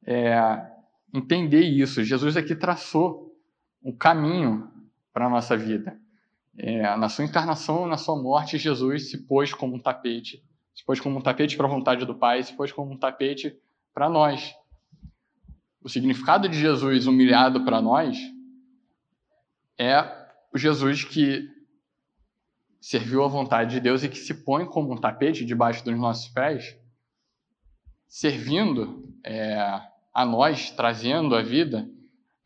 é, 0.04 0.36
entender 1.14 1.62
isso. 1.62 2.04
Jesus 2.04 2.36
aqui 2.36 2.56
traçou 2.56 3.40
um 3.84 3.96
caminho 3.96 4.68
para 5.14 5.28
a 5.28 5.30
nossa 5.30 5.56
vida. 5.56 5.96
É, 6.58 6.98
na 6.98 7.10
sua 7.10 7.24
encarnação, 7.24 7.86
na 7.86 7.98
sua 7.98 8.20
morte, 8.20 8.58
Jesus 8.58 9.12
se 9.12 9.28
pôs 9.28 9.54
como 9.54 9.76
um 9.76 9.80
tapete. 9.80 10.44
Se 10.74 10.84
pôs 10.84 11.00
como 11.00 11.20
um 11.20 11.22
tapete 11.22 11.56
para 11.56 11.68
a 11.68 11.70
vontade 11.70 12.04
do 12.04 12.16
Pai, 12.16 12.42
se 12.42 12.58
pôs 12.58 12.72
como 12.72 12.94
um 12.94 12.98
tapete 12.98 13.56
para 13.94 14.10
nós. 14.10 14.56
O 15.88 15.90
significado 15.90 16.50
de 16.50 16.60
Jesus 16.60 17.08
humilhado 17.08 17.64
para 17.64 17.82
nós 17.82 18.18
é 19.80 20.04
o 20.54 20.58
Jesus 20.58 21.06
que 21.06 21.50
serviu 22.82 23.24
à 23.24 23.28
vontade 23.30 23.76
de 23.76 23.80
Deus 23.80 24.04
e 24.04 24.10
que 24.10 24.18
se 24.18 24.34
põe 24.34 24.66
como 24.66 24.92
um 24.92 24.98
tapete 24.98 25.46
debaixo 25.46 25.86
dos 25.86 25.98
nossos 25.98 26.28
pés 26.28 26.78
servindo 28.06 29.02
é, 29.24 29.58
a 30.14 30.26
nós, 30.26 30.72
trazendo 30.72 31.34
a 31.34 31.42
vida, 31.42 31.90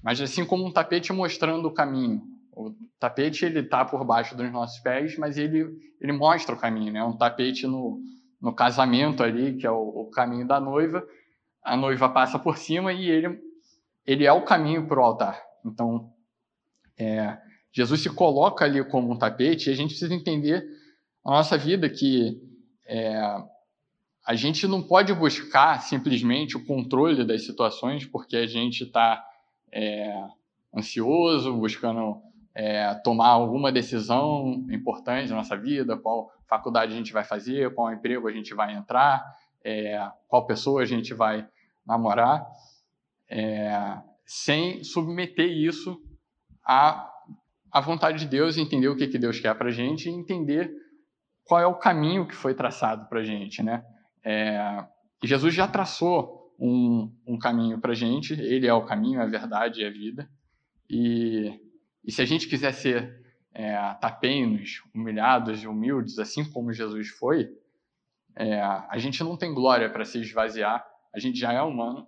mas 0.04 0.22
assim 0.22 0.46
como 0.46 0.64
um 0.64 0.72
tapete 0.72 1.12
mostrando 1.12 1.68
o 1.68 1.74
caminho, 1.74 2.22
O 2.52 2.76
tapete 3.00 3.44
ele 3.44 3.62
está 3.62 3.84
por 3.84 4.06
baixo 4.06 4.38
dos 4.38 4.52
nossos 4.52 4.80
pés, 4.82 5.18
mas 5.18 5.40
ele 5.40 5.66
ele 6.00 6.12
mostra 6.12 6.54
o 6.54 6.60
caminho, 6.60 6.94
né? 6.94 7.00
É 7.00 7.04
um 7.04 7.18
tapete 7.18 7.66
no, 7.66 8.04
no 8.40 8.54
casamento 8.54 9.24
ali, 9.24 9.58
que 9.58 9.66
é 9.66 9.72
o, 9.72 9.82
o 9.82 10.12
caminho 10.12 10.46
da 10.46 10.60
noiva. 10.60 11.04
A 11.64 11.78
noiva 11.78 12.10
passa 12.10 12.40
por 12.40 12.58
cima 12.58 12.92
e 12.94 13.10
ele 13.10 13.40
ele 14.06 14.26
é 14.26 14.32
o 14.32 14.44
caminho 14.44 14.88
para 14.88 15.00
o 15.00 15.04
altar. 15.04 15.42
Então, 15.66 16.12
é, 16.98 17.38
Jesus 17.72 18.02
se 18.02 18.10
coloca 18.10 18.66
ali 18.66 18.84
como 18.84 19.12
um 19.12 19.18
tapete 19.18 19.70
e 19.70 19.74
a 19.74 19.76
gente 19.76 19.92
precisa 19.92 20.14
entender 20.14 20.66
a 21.24 21.32
nossa 21.32 21.58
vida 21.58 21.90
que 21.90 22.42
é, 22.86 23.16
a 24.26 24.36
gente 24.36 24.68
não 24.68 24.82
pode 24.82 25.14
buscar 25.14 25.82
simplesmente 25.82 26.58
o 26.58 26.66
controle 26.66 27.24
das 27.26 27.46
situações 27.46 28.06
porque 28.06 28.36
a 28.36 28.48
gente 28.48 28.84
está 28.84 29.24
é, 29.72 30.14
ansioso, 30.76 31.54
buscando 31.54 32.22
é, 32.54 32.94
tomar 32.96 33.30
alguma 33.30 33.72
decisão 33.72 34.66
importante 34.70 35.30
na 35.30 35.38
nossa 35.38 35.58
vida, 35.58 35.98
qual 35.98 36.32
faculdade 36.48 36.94
a 36.94 36.98
gente 36.98 37.14
vai 37.14 37.24
fazer, 37.24 37.74
qual 37.74 37.94
emprego 37.94 38.28
a 38.28 38.32
gente 38.32 38.54
vai 38.54 38.76
entrar, 38.76 39.24
é, 39.64 40.10
qual 40.28 40.46
pessoa 40.46 40.82
a 40.82 40.86
gente 40.86 41.14
vai 41.14 41.48
namorar, 41.86 42.46
é, 43.30 43.98
sem 44.26 44.84
submeter 44.84 45.50
isso 45.50 46.02
à, 46.66 47.10
à 47.72 47.82
vontade 47.82 48.20
de 48.20 48.28
Deus, 48.28 48.58
entender 48.58 48.88
o 48.88 48.96
que, 48.96 49.08
que 49.08 49.18
Deus 49.18 49.40
quer 49.40 49.56
para 49.56 49.70
a 49.70 49.72
gente 49.72 50.10
e 50.10 50.14
entender 50.14 50.72
qual 51.44 51.60
é 51.60 51.68
o 51.68 51.76
caminho 51.76 52.28
que 52.28 52.36
foi 52.36 52.54
traçado 52.54 53.08
para 53.10 53.20
a 53.20 53.24
gente, 53.24 53.62
né? 53.64 53.84
É, 54.24 54.86
Jesus 55.24 55.54
já 55.54 55.68
traçou 55.68 56.54
um, 56.60 57.12
um 57.28 57.38
caminho 57.38 57.80
para 57.80 57.92
a 57.92 57.96
gente, 57.96 58.34
ele 58.34 58.68
é 58.68 58.74
o 58.74 58.86
caminho, 58.86 59.22
a 59.22 59.26
verdade 59.26 59.82
e 59.82 59.86
a 59.86 59.90
vida. 59.90 60.30
E, 60.90 61.60
e 62.06 62.12
se 62.12 62.22
a 62.22 62.26
gente 62.26 62.48
quiser 62.48 62.74
ser 62.74 63.22
é, 63.54 63.76
tapenos, 63.96 64.82
humilhados 64.94 65.64
e 65.64 65.68
humildes, 65.68 66.20
assim 66.20 66.50
como 66.52 66.72
Jesus 66.72 67.10
foi, 67.10 67.50
é, 68.36 68.62
a 68.62 68.98
gente 68.98 69.24
não 69.24 69.38
tem 69.38 69.54
glória 69.54 69.90
para 69.90 70.06
se 70.06 70.20
esvaziar, 70.20 70.86
a 71.14 71.20
gente 71.20 71.38
já 71.40 71.52
é 71.52 71.62
humano, 71.62 72.08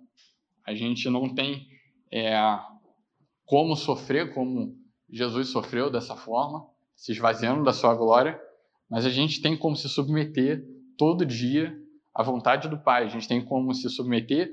a 0.66 0.74
gente 0.74 1.08
não 1.10 1.34
tem 1.34 1.66
é, 2.12 2.34
como 3.44 3.76
sofrer 3.76 4.32
como 4.32 4.74
Jesus 5.10 5.48
sofreu 5.48 5.90
dessa 5.90 6.16
forma, 6.16 6.66
se 6.96 7.12
esvaziando 7.12 7.62
da 7.62 7.72
sua 7.72 7.94
glória, 7.94 8.40
mas 8.90 9.04
a 9.04 9.10
gente 9.10 9.42
tem 9.42 9.56
como 9.56 9.76
se 9.76 9.88
submeter 9.88 10.64
todo 10.96 11.26
dia 11.26 11.76
à 12.14 12.22
vontade 12.22 12.68
do 12.68 12.78
Pai, 12.78 13.04
a 13.04 13.08
gente 13.08 13.28
tem 13.28 13.44
como 13.44 13.74
se 13.74 13.88
submeter 13.90 14.50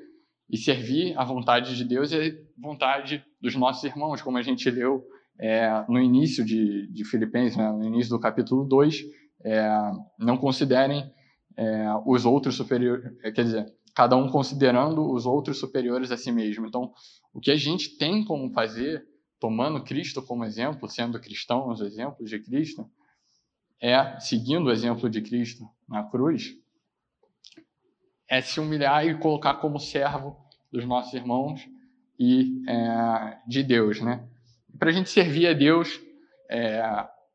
e 0.50 0.58
servir 0.58 1.18
à 1.18 1.24
vontade 1.24 1.76
de 1.78 1.86
Deus 1.86 2.12
e 2.12 2.18
à 2.18 2.62
vontade 2.62 3.24
dos 3.40 3.56
nossos 3.56 3.84
irmãos, 3.84 4.22
como 4.22 4.38
a 4.38 4.42
gente 4.42 4.70
leu 4.70 5.04
é, 5.40 5.86
no 5.88 6.00
início 6.00 6.44
de, 6.44 6.92
de 6.92 7.06
Filipenses, 7.06 7.58
né, 7.58 7.72
no 7.72 7.86
início 7.86 8.10
do 8.10 8.20
capítulo 8.20 8.66
2, 8.66 9.02
é, 9.44 9.70
não 10.20 10.38
considerem 10.38 11.12
é, 11.58 11.86
os 12.06 12.26
outros 12.26 12.56
superiores, 12.56 13.06
é, 13.24 13.32
quer 13.32 13.44
dizer, 13.44 13.74
cada 13.96 14.16
um 14.16 14.30
considerando 14.30 15.12
os 15.12 15.26
outros 15.26 15.60
superiores 15.60 16.12
a 16.12 16.18
si 16.18 16.32
mesmo. 16.32 16.66
Então, 16.66 16.94
o 17.34 17.40
que 17.40 17.52
a 17.52 17.56
gente 17.56 17.98
tem 17.98 18.24
como 18.24 18.52
fazer, 18.52 19.06
tomando 19.40 19.84
Cristo 19.84 20.22
como 20.22 20.46
exemplo, 20.46 20.90
sendo 20.90 21.20
cristãos, 21.20 21.82
exemplos 21.82 22.30
de 22.30 22.40
Cristo, 22.40 22.90
é, 23.80 24.20
seguindo 24.20 24.68
o 24.68 24.72
exemplo 24.72 25.10
de 25.10 25.22
Cristo 25.22 25.68
na 25.88 26.04
cruz, 26.04 26.56
é 28.30 28.42
se 28.42 28.60
humilhar 28.60 29.06
e 29.06 29.18
colocar 29.18 29.56
como 29.56 29.80
servo 29.80 30.38
dos 30.72 30.86
nossos 30.86 31.14
irmãos 31.14 31.68
e 32.18 32.64
é, 32.70 33.38
de 33.48 33.64
Deus, 33.64 34.00
né? 34.00 34.26
Para 34.80 34.90
a 34.90 34.94
gente 34.94 35.10
servir 35.10 35.48
a 35.48 35.54
Deus, 35.54 36.00
é, 36.50 36.82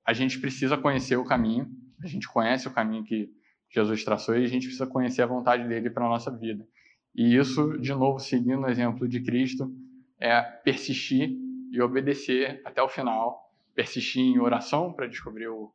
a 0.04 0.12
gente 0.12 0.38
precisa 0.38 0.76
conhecer 0.78 1.16
o 1.16 1.24
caminho. 1.24 1.68
A 2.02 2.06
gente 2.06 2.28
conhece 2.28 2.68
o 2.68 2.70
caminho 2.70 3.04
que 3.04 3.28
Jesus 3.76 4.04
traçou 4.04 4.36
e 4.36 4.44
a 4.44 4.48
gente 4.48 4.66
precisa 4.66 4.86
conhecer 4.86 5.20
a 5.22 5.26
vontade 5.26 5.68
dele 5.68 5.90
para 5.90 6.06
a 6.06 6.08
nossa 6.08 6.30
vida. 6.30 6.66
E 7.14 7.36
isso, 7.36 7.78
de 7.78 7.92
novo, 7.92 8.18
seguindo 8.18 8.62
o 8.62 8.68
exemplo 8.68 9.06
de 9.06 9.20
Cristo, 9.22 9.70
é 10.18 10.40
persistir 10.40 11.36
e 11.70 11.80
obedecer 11.80 12.62
até 12.64 12.82
o 12.82 12.88
final. 12.88 13.50
Persistir 13.74 14.22
em 14.22 14.38
oração 14.38 14.92
para 14.92 15.06
descobrir 15.06 15.48
o, 15.48 15.70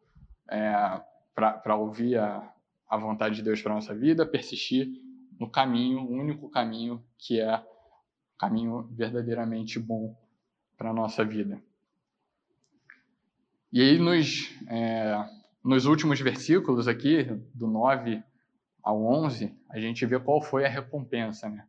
é, 0.50 1.02
para 1.36 1.76
ouvir 1.76 2.18
a, 2.18 2.52
a 2.90 2.98
vontade 2.98 3.36
de 3.36 3.44
Deus 3.44 3.62
para 3.62 3.76
nossa 3.76 3.94
vida, 3.94 4.26
persistir 4.26 4.90
no 5.40 5.48
caminho, 5.50 6.00
o 6.02 6.12
único 6.12 6.50
caminho 6.50 7.04
que 7.18 7.40
é 7.40 7.56
o 7.56 8.38
caminho 8.40 8.90
verdadeiramente 8.92 9.80
bom 9.80 10.16
para 10.76 10.92
nossa 10.92 11.24
vida. 11.24 11.62
E 13.72 13.80
aí, 13.80 14.00
nos, 14.00 14.50
é, 14.68 15.24
nos 15.64 15.86
últimos 15.86 16.20
versículos 16.20 16.88
aqui, 16.88 17.24
do 17.54 17.68
9 17.68 18.24
ao 18.82 19.04
11, 19.04 19.56
a 19.70 19.80
gente 19.80 20.06
vê 20.06 20.20
qual 20.20 20.42
foi 20.42 20.66
a 20.66 20.70
recompensa. 20.70 21.50
Né? 21.50 21.68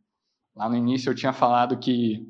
Lá 0.55 0.67
no 0.67 0.75
início 0.75 1.09
eu 1.09 1.15
tinha 1.15 1.31
falado 1.31 1.77
que 1.77 2.27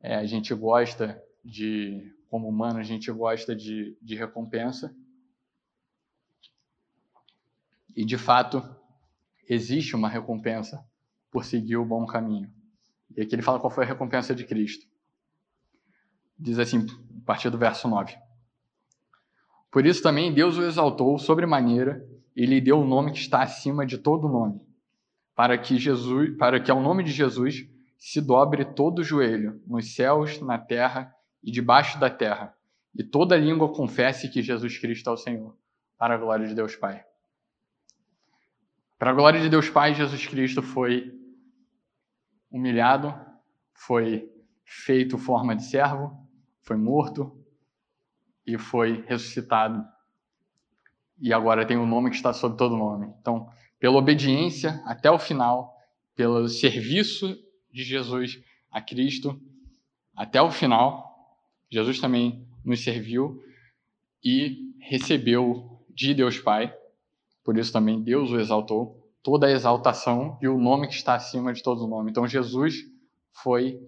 é, 0.00 0.14
a 0.14 0.24
gente 0.24 0.54
gosta 0.54 1.20
de, 1.44 2.12
como 2.28 2.48
humano, 2.48 2.78
a 2.78 2.82
gente 2.82 3.10
gosta 3.10 3.56
de, 3.56 3.96
de 4.00 4.14
recompensa. 4.14 4.94
E, 7.96 8.04
de 8.04 8.16
fato, 8.16 8.62
existe 9.48 9.96
uma 9.96 10.08
recompensa 10.08 10.84
por 11.30 11.44
seguir 11.44 11.76
o 11.76 11.84
bom 11.84 12.06
caminho. 12.06 12.52
E 13.16 13.22
aqui 13.22 13.34
ele 13.34 13.42
fala 13.42 13.60
qual 13.60 13.70
foi 13.70 13.84
a 13.84 13.86
recompensa 13.86 14.34
de 14.34 14.44
Cristo. 14.44 14.86
Diz 16.38 16.58
assim, 16.58 16.86
a 17.22 17.24
partir 17.24 17.50
do 17.50 17.58
verso 17.58 17.88
9. 17.88 18.16
Por 19.74 19.84
isso 19.84 20.00
também 20.04 20.32
Deus 20.32 20.56
o 20.56 20.62
exaltou 20.62 21.18
sobremaneira 21.18 22.08
e 22.36 22.46
lhe 22.46 22.60
deu 22.60 22.78
o 22.78 22.86
nome 22.86 23.10
que 23.10 23.18
está 23.18 23.42
acima 23.42 23.84
de 23.84 23.98
todo 23.98 24.28
nome, 24.28 24.60
para 25.34 25.58
que 25.58 25.76
Jesus, 25.78 26.36
para 26.38 26.60
que 26.60 26.70
ao 26.70 26.80
nome 26.80 27.02
de 27.02 27.10
Jesus 27.10 27.68
se 27.98 28.20
dobre 28.20 28.64
todo 28.64 29.00
o 29.00 29.02
joelho, 29.02 29.60
nos 29.66 29.92
céus, 29.92 30.40
na 30.40 30.58
terra 30.58 31.12
e 31.42 31.50
debaixo 31.50 31.98
da 31.98 32.08
terra, 32.08 32.54
e 32.94 33.02
toda 33.02 33.36
língua 33.36 33.68
confesse 33.72 34.30
que 34.30 34.42
Jesus 34.42 34.78
Cristo 34.78 35.10
é 35.10 35.12
o 35.12 35.16
Senhor, 35.16 35.56
para 35.98 36.14
a 36.14 36.18
glória 36.18 36.46
de 36.46 36.54
Deus 36.54 36.76
Pai. 36.76 37.04
Para 38.96 39.10
a 39.10 39.14
glória 39.14 39.40
de 39.40 39.48
Deus 39.48 39.68
Pai, 39.68 39.92
Jesus 39.92 40.24
Cristo 40.24 40.62
foi 40.62 41.12
humilhado, 42.48 43.12
foi 43.72 44.30
feito 44.64 45.18
forma 45.18 45.56
de 45.56 45.64
servo, 45.64 46.16
foi 46.62 46.76
morto 46.76 47.43
e 48.46 48.58
foi 48.58 49.04
ressuscitado. 49.06 49.84
E 51.20 51.32
agora 51.32 51.66
tem 51.66 51.76
o 51.76 51.82
um 51.82 51.86
nome 51.86 52.10
que 52.10 52.16
está 52.16 52.32
sobre 52.32 52.58
todo 52.58 52.76
nome. 52.76 53.12
Então, 53.20 53.48
pela 53.78 53.96
obediência 53.96 54.82
até 54.86 55.10
o 55.10 55.18
final, 55.18 55.76
pelo 56.14 56.48
serviço 56.48 57.38
de 57.72 57.82
Jesus 57.82 58.42
a 58.70 58.80
Cristo 58.80 59.40
até 60.16 60.40
o 60.40 60.50
final, 60.50 61.38
Jesus 61.70 62.00
também 62.00 62.46
nos 62.64 62.82
serviu 62.82 63.42
e 64.22 64.74
recebeu 64.80 65.80
de 65.90 66.14
Deus 66.14 66.38
Pai 66.38 66.74
por 67.44 67.58
isso 67.58 67.72
também 67.72 68.02
Deus 68.02 68.30
o 68.30 68.40
exaltou, 68.40 69.06
toda 69.22 69.46
a 69.46 69.50
exaltação 69.50 70.38
e 70.40 70.48
o 70.48 70.58
nome 70.58 70.88
que 70.88 70.94
está 70.94 71.14
acima 71.14 71.52
de 71.52 71.62
todo 71.62 71.86
nome. 71.86 72.10
Então 72.10 72.26
Jesus 72.26 72.76
foi 73.30 73.78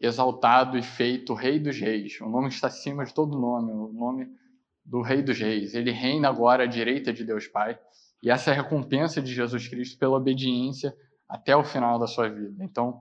exaltado 0.00 0.78
e 0.78 0.82
feito 0.82 1.34
Rei 1.34 1.58
dos 1.58 1.78
Reis, 1.78 2.18
o 2.20 2.28
nome 2.28 2.48
está 2.48 2.68
acima 2.68 3.04
de 3.04 3.12
todo 3.12 3.38
nome, 3.38 3.70
o 3.70 3.92
nome 3.92 4.28
do 4.84 5.02
Rei 5.02 5.22
dos 5.22 5.38
Reis. 5.38 5.74
Ele 5.74 5.90
reina 5.90 6.28
agora 6.28 6.64
à 6.64 6.66
direita 6.66 7.12
de 7.12 7.24
Deus 7.24 7.46
Pai. 7.46 7.78
E 8.22 8.30
essa 8.30 8.50
é 8.50 8.52
a 8.52 8.62
recompensa 8.62 9.20
de 9.22 9.32
Jesus 9.32 9.68
Cristo 9.68 9.98
pela 9.98 10.16
obediência 10.16 10.94
até 11.28 11.54
o 11.54 11.62
final 11.62 11.98
da 11.98 12.06
sua 12.06 12.28
vida. 12.28 12.64
Então, 12.64 13.00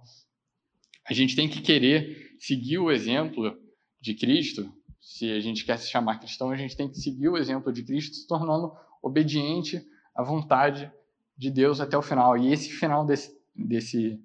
a 1.07 1.13
gente 1.13 1.35
tem 1.35 1.49
que 1.49 1.61
querer 1.61 2.35
seguir 2.37 2.77
o 2.77 2.91
exemplo 2.91 3.57
de 3.99 4.13
Cristo. 4.13 4.71
Se 5.01 5.31
a 5.31 5.39
gente 5.39 5.65
quer 5.65 5.77
se 5.77 5.89
chamar 5.89 6.19
cristão, 6.19 6.51
a 6.51 6.55
gente 6.55 6.77
tem 6.77 6.87
que 6.87 6.99
seguir 6.99 7.29
o 7.29 7.37
exemplo 7.37 7.73
de 7.73 7.83
Cristo, 7.83 8.15
se 8.15 8.27
tornando 8.27 8.71
obediente 9.01 9.81
à 10.13 10.23
vontade 10.23 10.91
de 11.35 11.49
Deus 11.49 11.81
até 11.81 11.97
o 11.97 12.01
final. 12.01 12.37
E 12.37 12.53
esse 12.53 12.69
final 12.69 13.05
desse, 13.05 13.35
desse, 13.55 14.21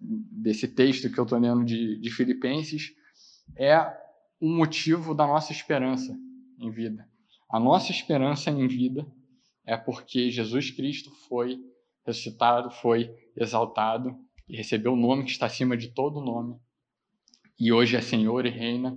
desse 0.00 0.68
texto 0.68 1.10
que 1.10 1.18
eu 1.18 1.24
estou 1.24 1.38
lendo 1.38 1.64
de, 1.64 1.98
de 1.98 2.10
Filipenses 2.10 2.94
é 3.56 3.78
o 4.40 4.48
motivo 4.48 5.14
da 5.14 5.26
nossa 5.26 5.52
esperança 5.52 6.16
em 6.58 6.70
vida. 6.70 7.08
A 7.48 7.58
nossa 7.58 7.90
esperança 7.90 8.50
em 8.50 8.66
vida 8.66 9.06
é 9.64 9.76
porque 9.76 10.30
Jesus 10.30 10.70
Cristo 10.70 11.10
foi 11.28 11.58
ressuscitado, 12.04 12.70
foi 12.70 13.10
exaltado 13.36 14.16
e 14.48 14.56
recebeu 14.56 14.92
o 14.92 14.96
nome 14.96 15.24
que 15.24 15.30
está 15.30 15.46
acima 15.46 15.76
de 15.76 15.88
todo 15.88 16.20
nome. 16.20 16.56
E 17.58 17.72
hoje 17.72 17.96
é 17.96 18.00
Senhor 18.00 18.44
e 18.46 18.50
reina 18.50 18.96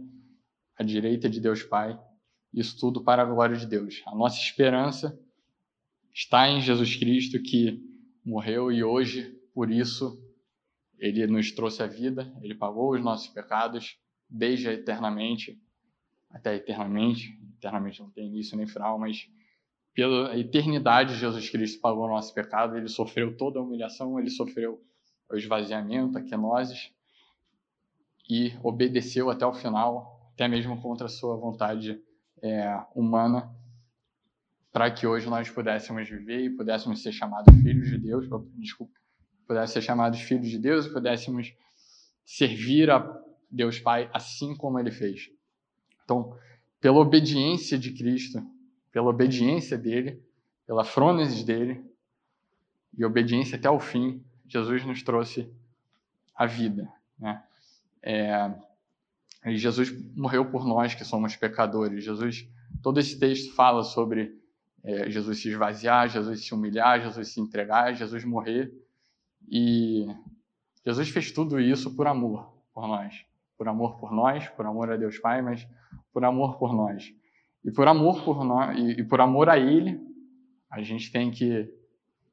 à 0.78 0.84
direita 0.84 1.30
de 1.30 1.40
Deus 1.40 1.64
Pai 1.64 1.98
isso 2.54 2.78
tudo 2.80 3.04
para 3.04 3.22
a 3.22 3.26
glória 3.26 3.56
de 3.56 3.66
Deus. 3.66 4.02
A 4.06 4.16
nossa 4.16 4.40
esperança 4.40 5.18
está 6.14 6.50
em 6.50 6.62
Jesus 6.62 6.96
Cristo 6.96 7.42
que 7.42 7.82
morreu 8.26 8.72
e 8.72 8.84
hoje, 8.84 9.36
por 9.54 9.72
isso, 9.72 10.20
ele 11.00 11.26
nos 11.28 11.52
trouxe 11.52 11.82
a 11.82 11.88
vida, 11.88 12.32
ele 12.42 12.56
pagou 12.56 12.94
os 12.94 13.02
nossos 13.04 13.28
pecados 13.28 13.98
desde 14.30 14.68
eternamente 14.70 15.60
até 16.30 16.56
eternamente. 16.56 17.38
Eternamente 17.58 18.02
não 18.02 18.10
tem 18.12 18.28
início 18.28 18.56
nem 18.56 18.68
final, 18.68 19.00
mas 19.00 19.28
pela 19.94 20.38
eternidade 20.38 21.16
Jesus 21.16 21.50
Cristo 21.50 21.82
pagou 21.82 22.06
o 22.06 22.10
nosso 22.10 22.34
pecado, 22.34 22.78
ele 22.78 22.88
sofreu 22.88 23.36
toda 23.36 23.60
a 23.60 23.62
humilhação, 23.62 24.20
ele 24.20 24.30
sofreu 24.30 24.82
o 25.30 25.36
esvaziamento, 25.36 26.18
a 26.18 26.22
quenoses, 26.22 26.92
e 28.30 28.54
obedeceu 28.64 29.30
até 29.30 29.46
o 29.46 29.54
final, 29.54 30.32
até 30.34 30.48
mesmo 30.48 30.80
contra 30.82 31.08
a 31.08 31.10
sua 31.10 31.36
vontade 31.36 32.02
é, 32.42 32.82
humana, 32.96 33.54
para 34.72 34.90
que 34.92 35.06
hoje 35.06 35.28
nós 35.28 35.50
pudéssemos 35.50 36.08
viver 36.08 36.46
e 36.46 36.50
pudéssemos 36.56 37.02
ser 37.02 37.12
chamados 37.12 37.54
filhos 37.62 37.90
de 37.90 37.98
Deus, 37.98 38.28
desculpa, 38.56 38.94
pudéssemos 39.50 39.72
ser 39.72 39.82
chamados 39.82 40.22
filhos 40.22 40.48
de 40.48 40.60
Deus 40.60 40.86
e 40.86 40.94
pudéssemos 40.94 41.56
servir 42.24 42.92
a 42.92 43.20
Deus 43.50 43.80
Pai 43.80 44.08
assim 44.14 44.56
como 44.56 44.78
ele 44.78 44.92
fez. 44.92 45.32
Então, 46.06 46.38
pela 46.80 47.00
obediência 47.00 47.76
de 47.76 47.92
Cristo, 47.92 48.46
pela 48.92 49.10
obediência 49.10 49.76
dele, 49.76 50.24
pela 50.68 50.84
frônesis 50.84 51.44
dele 51.44 51.84
e 52.96 53.04
obediência 53.04 53.58
até 53.58 53.68
o 53.68 53.80
fim, 53.80 54.24
Jesus 54.48 54.86
nos 54.86 55.02
trouxe 55.02 55.52
a 56.36 56.46
vida. 56.46 56.88
Né? 57.18 57.44
É, 58.04 58.54
e 59.48 59.58
Jesus 59.58 59.92
morreu 60.16 60.46
por 60.46 60.64
nós 60.64 60.94
que 60.94 61.04
somos 61.04 61.36
pecadores. 61.36 62.04
Jesus, 62.04 62.48
todo 62.84 63.00
esse 63.00 63.18
texto 63.18 63.52
fala 63.56 63.84
sobre 63.84 64.40
é, 64.84 65.10
Jesus 65.10 65.42
se 65.42 65.50
esvaziar, 65.50 66.08
Jesus 66.08 66.46
se 66.46 66.54
humilhar, 66.54 67.02
Jesus 67.02 67.30
se 67.30 67.42
entregar, 67.42 67.96
Jesus 67.96 68.24
morrer. 68.24 68.72
E 69.50 70.06
Jesus 70.86 71.10
fez 71.10 71.32
tudo 71.32 71.60
isso 71.60 71.96
por 71.96 72.08
amor 72.08 72.54
por 72.74 72.88
nós. 72.88 73.26
Por 73.58 73.68
amor 73.68 74.00
por 74.00 74.12
nós, 74.12 74.48
por 74.50 74.66
amor 74.66 74.92
a 74.92 74.98
Deus 74.98 75.20
Pai, 75.20 75.42
mas 75.42 75.68
por 76.14 76.24
amor 76.24 76.58
por 76.58 76.74
nós. 76.74 77.14
E 77.64 77.72
por 77.72 77.88
amor 77.88 78.24
por 78.24 78.44
nós 78.44 78.78
e, 78.78 79.02
e 79.02 79.04
por 79.04 79.20
amor 79.20 79.50
a 79.50 79.58
Ele, 79.58 80.00
a 80.72 80.82
gente 80.82 81.12
tem 81.12 81.30
que 81.32 81.68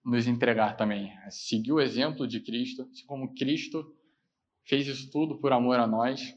nos 0.04 0.28
entregar 0.28 0.76
também, 0.76 1.12
seguir 1.30 1.72
o 1.72 1.80
exemplo 1.80 2.28
de 2.28 2.38
Cristo, 2.38 2.82
assim 2.82 3.04
como 3.06 3.34
Cristo 3.34 3.92
fez 4.64 4.86
isso 4.86 5.10
tudo 5.10 5.36
por 5.38 5.52
amor 5.52 5.80
a 5.80 5.86
nós, 5.86 6.32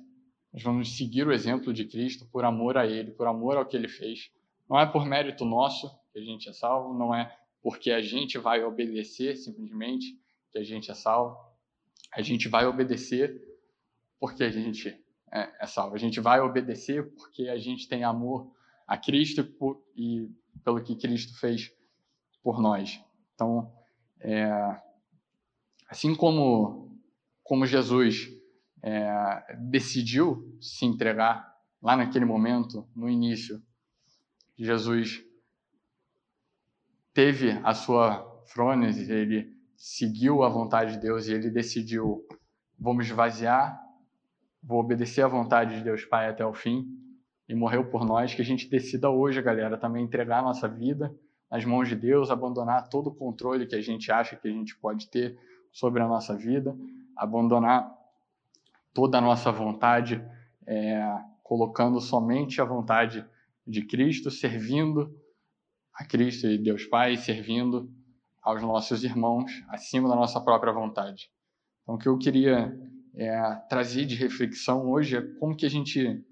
nós 0.52 0.64
vamos 0.64 0.98
seguir 0.98 1.28
o 1.28 1.32
exemplo 1.32 1.72
de 1.72 1.86
Cristo 1.86 2.28
por 2.32 2.44
amor 2.44 2.78
a 2.78 2.88
Ele, 2.88 3.12
por 3.12 3.28
amor 3.28 3.58
ao 3.58 3.66
que 3.66 3.78
Ele 3.78 3.88
fez. 3.88 4.32
Não 4.68 4.80
é 4.80 4.88
por 4.88 5.06
mérito 5.06 5.46
nosso 5.46 5.88
que 6.12 6.18
a 6.18 6.24
gente 6.24 6.50
é 6.50 6.54
salvo, 6.54 6.98
não 6.98 7.14
é 7.14 7.36
porque 7.62 7.92
a 7.92 8.02
gente 8.02 8.40
vai 8.40 8.64
obedecer 8.64 9.36
simplesmente 9.36 10.18
que 10.52 10.58
a 10.58 10.64
gente 10.64 10.90
é 10.92 10.94
salvo. 10.94 11.38
A 12.14 12.22
gente 12.22 12.48
vai 12.48 12.66
obedecer 12.66 13.42
porque 14.20 14.44
a 14.44 14.52
gente 14.52 14.90
é, 15.32 15.64
é 15.64 15.66
salvo. 15.66 15.96
A 15.96 16.00
gente 16.00 16.20
vai 16.20 16.40
obedecer 16.42 17.14
porque 17.16 17.48
a 17.48 17.58
gente 17.58 17.88
tem 17.88 18.04
amor 18.04 18.52
a 18.88 18.98
Cristo 18.98 19.48
e, 19.96 20.24
e 20.24 20.30
pelo 20.64 20.84
que 20.84 20.96
Cristo 20.96 21.40
fez 21.40 21.72
por 22.42 22.62
nós. 22.62 23.02
Então, 23.36 23.72
é, 24.20 24.50
assim 25.88 26.16
como, 26.16 27.00
como 27.44 27.66
Jesus 27.66 28.30
é, 28.82 29.56
decidiu 29.58 30.58
se 30.60 30.86
entregar 30.86 31.56
lá 31.82 31.96
naquele 31.96 32.26
momento, 32.26 32.88
no 32.96 33.10
início, 33.10 33.62
Jesus 34.58 35.24
teve 37.14 37.52
a 37.64 37.74
sua 37.74 38.44
frônese, 38.48 39.12
ele 39.12 39.59
seguiu 39.80 40.44
a 40.44 40.50
vontade 40.50 40.92
de 40.92 41.00
Deus 41.00 41.28
e 41.28 41.34
ele 41.34 41.50
decidiu: 41.50 42.28
vamos 42.78 43.06
esvaziar, 43.06 43.82
vou 44.62 44.82
obedecer 44.82 45.22
à 45.24 45.28
vontade 45.28 45.78
de 45.78 45.84
Deus 45.84 46.04
Pai 46.04 46.28
até 46.28 46.46
o 46.46 46.54
fim 46.54 46.86
e 47.48 47.56
morreu 47.56 47.90
por 47.90 48.06
nós. 48.06 48.36
Que 48.36 48.42
a 48.42 48.46
gente 48.46 48.70
decida 48.70 49.10
hoje, 49.10 49.42
galera, 49.42 49.78
também 49.78 50.04
entregar 50.04 50.40
a 50.40 50.44
nossa 50.44 50.68
vida 50.68 51.16
nas 51.50 51.64
mãos 51.64 51.88
de 51.88 51.96
Deus, 51.96 52.30
abandonar 52.30 52.90
todo 52.90 53.08
o 53.08 53.16
controle 53.16 53.66
que 53.66 53.76
a 53.76 53.82
gente 53.82 54.12
acha 54.12 54.36
que 54.36 54.48
a 54.48 54.52
gente 54.52 54.78
pode 54.78 55.10
ter 55.10 55.40
sobre 55.72 56.02
a 56.04 56.08
nossa 56.08 56.36
vida, 56.36 56.78
abandonar 57.16 57.90
toda 58.94 59.18
a 59.18 59.22
nossa 59.22 59.52
vontade, 59.52 60.24
é, 60.68 61.02
colocando 61.42 62.02
somente 62.02 62.62
a 62.62 62.66
vontade 62.66 63.26
de 63.66 63.84
Cristo, 63.84 64.30
servindo 64.30 65.16
a 65.94 66.04
Cristo 66.04 66.48
e 66.48 66.58
Deus 66.58 66.86
Pai, 66.86 67.16
servindo 67.18 67.90
aos 68.42 68.62
nossos 68.62 69.04
irmãos 69.04 69.52
acima 69.68 70.08
da 70.08 70.16
nossa 70.16 70.40
própria 70.40 70.74
vontade. 70.74 71.30
Então, 71.84 71.96
o 71.96 71.98
que 71.98 72.08
eu 72.08 72.18
queria 72.18 72.78
é, 73.16 73.56
trazer 73.70 74.06
de 74.06 74.16
reflexão 74.16 74.90
hoje 74.90 75.18
é 75.18 75.22
como 75.40 75.56
que 75.56 75.66
a 75.66 75.70
gente 75.70 76.24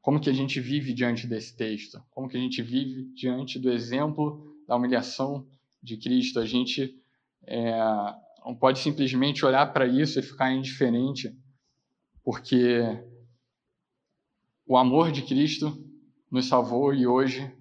como 0.00 0.18
que 0.18 0.28
a 0.28 0.32
gente 0.32 0.58
vive 0.58 0.92
diante 0.92 1.28
desse 1.28 1.56
texto, 1.56 2.02
como 2.10 2.28
que 2.28 2.36
a 2.36 2.40
gente 2.40 2.60
vive 2.60 3.04
diante 3.14 3.56
do 3.58 3.70
exemplo 3.70 4.56
da 4.66 4.74
humilhação 4.74 5.46
de 5.80 5.96
Cristo. 5.96 6.40
A 6.40 6.44
gente 6.44 6.98
é, 7.46 7.78
não 8.44 8.54
pode 8.54 8.80
simplesmente 8.80 9.44
olhar 9.44 9.72
para 9.72 9.86
isso 9.86 10.18
e 10.18 10.22
ficar 10.22 10.52
indiferente, 10.52 11.32
porque 12.24 12.80
o 14.66 14.76
amor 14.76 15.12
de 15.12 15.22
Cristo 15.22 15.84
nos 16.30 16.46
salvou 16.48 16.92
e 16.92 17.06
hoje 17.06 17.52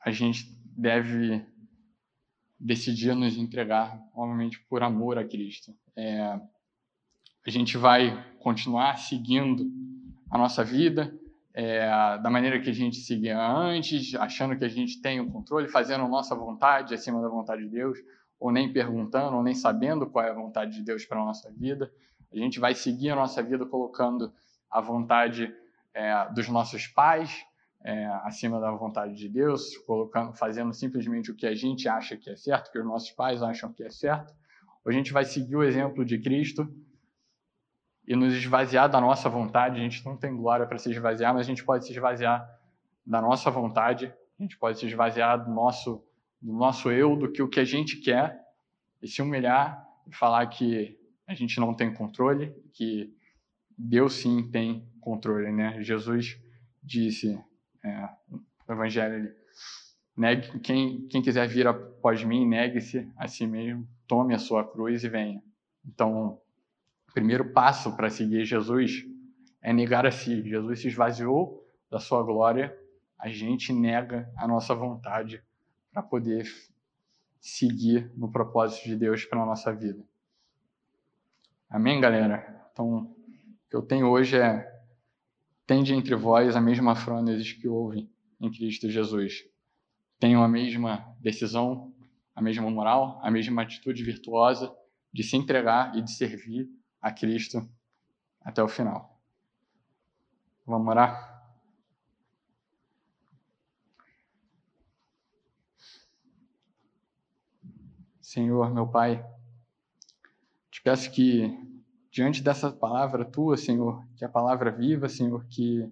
a 0.00 0.10
gente 0.10 0.50
deve 0.76 1.44
decidir 2.62 3.14
nos 3.14 3.36
entregar 3.36 4.00
novamente 4.16 4.60
por 4.68 4.82
amor 4.82 5.18
a 5.18 5.24
Cristo. 5.24 5.74
É, 5.96 6.40
a 7.44 7.50
gente 7.50 7.76
vai 7.76 8.24
continuar 8.38 8.98
seguindo 8.98 9.66
a 10.30 10.38
nossa 10.38 10.62
vida 10.62 11.12
é, 11.52 12.18
da 12.18 12.30
maneira 12.30 12.60
que 12.60 12.70
a 12.70 12.74
gente 12.74 12.96
seguia 12.98 13.38
antes, 13.38 14.14
achando 14.14 14.56
que 14.56 14.64
a 14.64 14.68
gente 14.68 15.02
tem 15.02 15.20
o 15.20 15.28
controle, 15.28 15.68
fazendo 15.68 16.04
a 16.04 16.08
nossa 16.08 16.36
vontade 16.36 16.94
acima 16.94 17.20
da 17.20 17.28
vontade 17.28 17.62
de 17.64 17.68
Deus, 17.68 17.98
ou 18.38 18.52
nem 18.52 18.72
perguntando, 18.72 19.36
ou 19.36 19.42
nem 19.42 19.54
sabendo 19.54 20.06
qual 20.06 20.24
é 20.24 20.30
a 20.30 20.34
vontade 20.34 20.76
de 20.76 20.82
Deus 20.82 21.04
para 21.04 21.20
a 21.20 21.24
nossa 21.24 21.50
vida. 21.50 21.92
A 22.32 22.36
gente 22.36 22.60
vai 22.60 22.74
seguir 22.74 23.10
a 23.10 23.16
nossa 23.16 23.42
vida 23.42 23.66
colocando 23.66 24.32
a 24.70 24.80
vontade 24.80 25.52
é, 25.92 26.32
dos 26.32 26.48
nossos 26.48 26.86
pais, 26.86 27.44
é, 27.84 28.06
acima 28.24 28.60
da 28.60 28.70
vontade 28.70 29.14
de 29.14 29.28
Deus, 29.28 29.76
colocando, 29.78 30.32
fazendo 30.34 30.72
simplesmente 30.72 31.30
o 31.30 31.34
que 31.34 31.46
a 31.46 31.54
gente 31.54 31.88
acha 31.88 32.16
que 32.16 32.30
é 32.30 32.36
certo, 32.36 32.70
que 32.70 32.78
os 32.78 32.84
nossos 32.84 33.10
pais 33.10 33.42
acham 33.42 33.72
que 33.72 33.82
é 33.82 33.90
certo, 33.90 34.32
ou 34.84 34.90
a 34.90 34.92
gente 34.92 35.12
vai 35.12 35.24
seguir 35.24 35.56
o 35.56 35.62
exemplo 35.62 36.04
de 36.04 36.18
Cristo 36.18 36.72
e 38.06 38.16
nos 38.16 38.34
esvaziar 38.34 38.88
da 38.90 39.00
nossa 39.00 39.28
vontade. 39.28 39.76
A 39.76 39.82
gente 39.82 40.04
não 40.04 40.16
tem 40.16 40.36
glória 40.36 40.66
para 40.66 40.78
se 40.78 40.90
esvaziar, 40.90 41.32
mas 41.32 41.46
a 41.46 41.48
gente 41.48 41.64
pode 41.64 41.84
se 41.84 41.92
esvaziar 41.92 42.48
da 43.04 43.20
nossa 43.20 43.50
vontade, 43.50 44.12
a 44.38 44.42
gente 44.42 44.56
pode 44.58 44.78
se 44.78 44.86
esvaziar 44.86 45.44
do 45.44 45.50
nosso, 45.50 46.04
do 46.40 46.52
nosso 46.52 46.90
eu, 46.90 47.16
do 47.16 47.30
que 47.30 47.42
o 47.42 47.48
que 47.48 47.60
a 47.60 47.64
gente 47.64 47.96
quer, 47.96 48.40
e 49.00 49.08
se 49.08 49.20
humilhar 49.20 49.84
e 50.06 50.14
falar 50.14 50.46
que 50.46 50.96
a 51.26 51.34
gente 51.34 51.58
não 51.58 51.74
tem 51.74 51.92
controle, 51.92 52.54
que 52.72 53.12
Deus 53.76 54.14
sim 54.14 54.48
tem 54.50 54.88
controle, 55.00 55.50
né? 55.50 55.82
Jesus 55.82 56.40
disse 56.82 57.38
é, 57.84 58.08
Evangelho 58.68 59.14
ali. 59.14 59.42
Negue, 60.16 60.60
quem, 60.60 61.06
quem 61.08 61.22
quiser 61.22 61.48
vir 61.48 61.66
após 61.66 62.22
mim, 62.22 62.46
negue-se 62.46 63.10
a 63.16 63.26
si 63.26 63.46
mesmo, 63.46 63.88
tome 64.06 64.34
a 64.34 64.38
sua 64.38 64.62
cruz 64.66 65.02
e 65.02 65.08
venha. 65.08 65.42
Então, 65.84 66.38
o 67.08 67.12
primeiro 67.12 67.52
passo 67.52 67.96
para 67.96 68.10
seguir 68.10 68.44
Jesus 68.44 69.04
é 69.60 69.72
negar 69.72 70.06
a 70.06 70.10
si. 70.10 70.42
Jesus 70.42 70.80
se 70.80 70.88
esvaziou 70.88 71.66
da 71.90 71.98
sua 71.98 72.22
glória, 72.22 72.76
a 73.18 73.28
gente 73.28 73.72
nega 73.72 74.30
a 74.36 74.46
nossa 74.46 74.74
vontade 74.74 75.42
para 75.92 76.02
poder 76.02 76.46
seguir 77.40 78.10
no 78.16 78.30
propósito 78.30 78.84
de 78.84 78.96
Deus 78.96 79.24
para 79.24 79.44
nossa 79.44 79.72
vida. 79.72 80.02
Amém, 81.68 82.00
galera? 82.00 82.66
Então, 82.72 82.96
o 82.96 83.16
que 83.68 83.76
eu 83.76 83.82
tenho 83.82 84.08
hoje 84.08 84.36
é 84.36 84.71
Tende 85.66 85.94
entre 85.94 86.14
vós 86.14 86.56
a 86.56 86.60
mesma 86.60 86.94
frônesis 86.94 87.52
que 87.52 87.68
houve 87.68 88.10
em 88.40 88.50
Cristo 88.50 88.90
Jesus. 88.90 89.44
Tenham 90.18 90.42
a 90.42 90.48
mesma 90.48 91.16
decisão, 91.20 91.94
a 92.34 92.42
mesma 92.42 92.68
moral, 92.70 93.20
a 93.22 93.30
mesma 93.30 93.62
atitude 93.62 94.02
virtuosa 94.02 94.74
de 95.12 95.22
se 95.22 95.36
entregar 95.36 95.96
e 95.96 96.02
de 96.02 96.10
servir 96.10 96.68
a 97.00 97.12
Cristo 97.12 97.68
até 98.40 98.62
o 98.62 98.68
final. 98.68 99.20
Vamos 100.66 100.88
orar? 100.88 101.32
Senhor, 108.20 108.72
meu 108.72 108.88
Pai, 108.88 109.22
te 110.70 110.80
peço 110.80 111.10
que 111.12 111.71
diante 112.12 112.42
dessa 112.42 112.70
palavra 112.70 113.24
tua, 113.24 113.56
Senhor, 113.56 114.06
que 114.14 114.22
é 114.22 114.26
a 114.26 114.30
palavra 114.30 114.70
viva, 114.70 115.08
Senhor, 115.08 115.46
que 115.46 115.90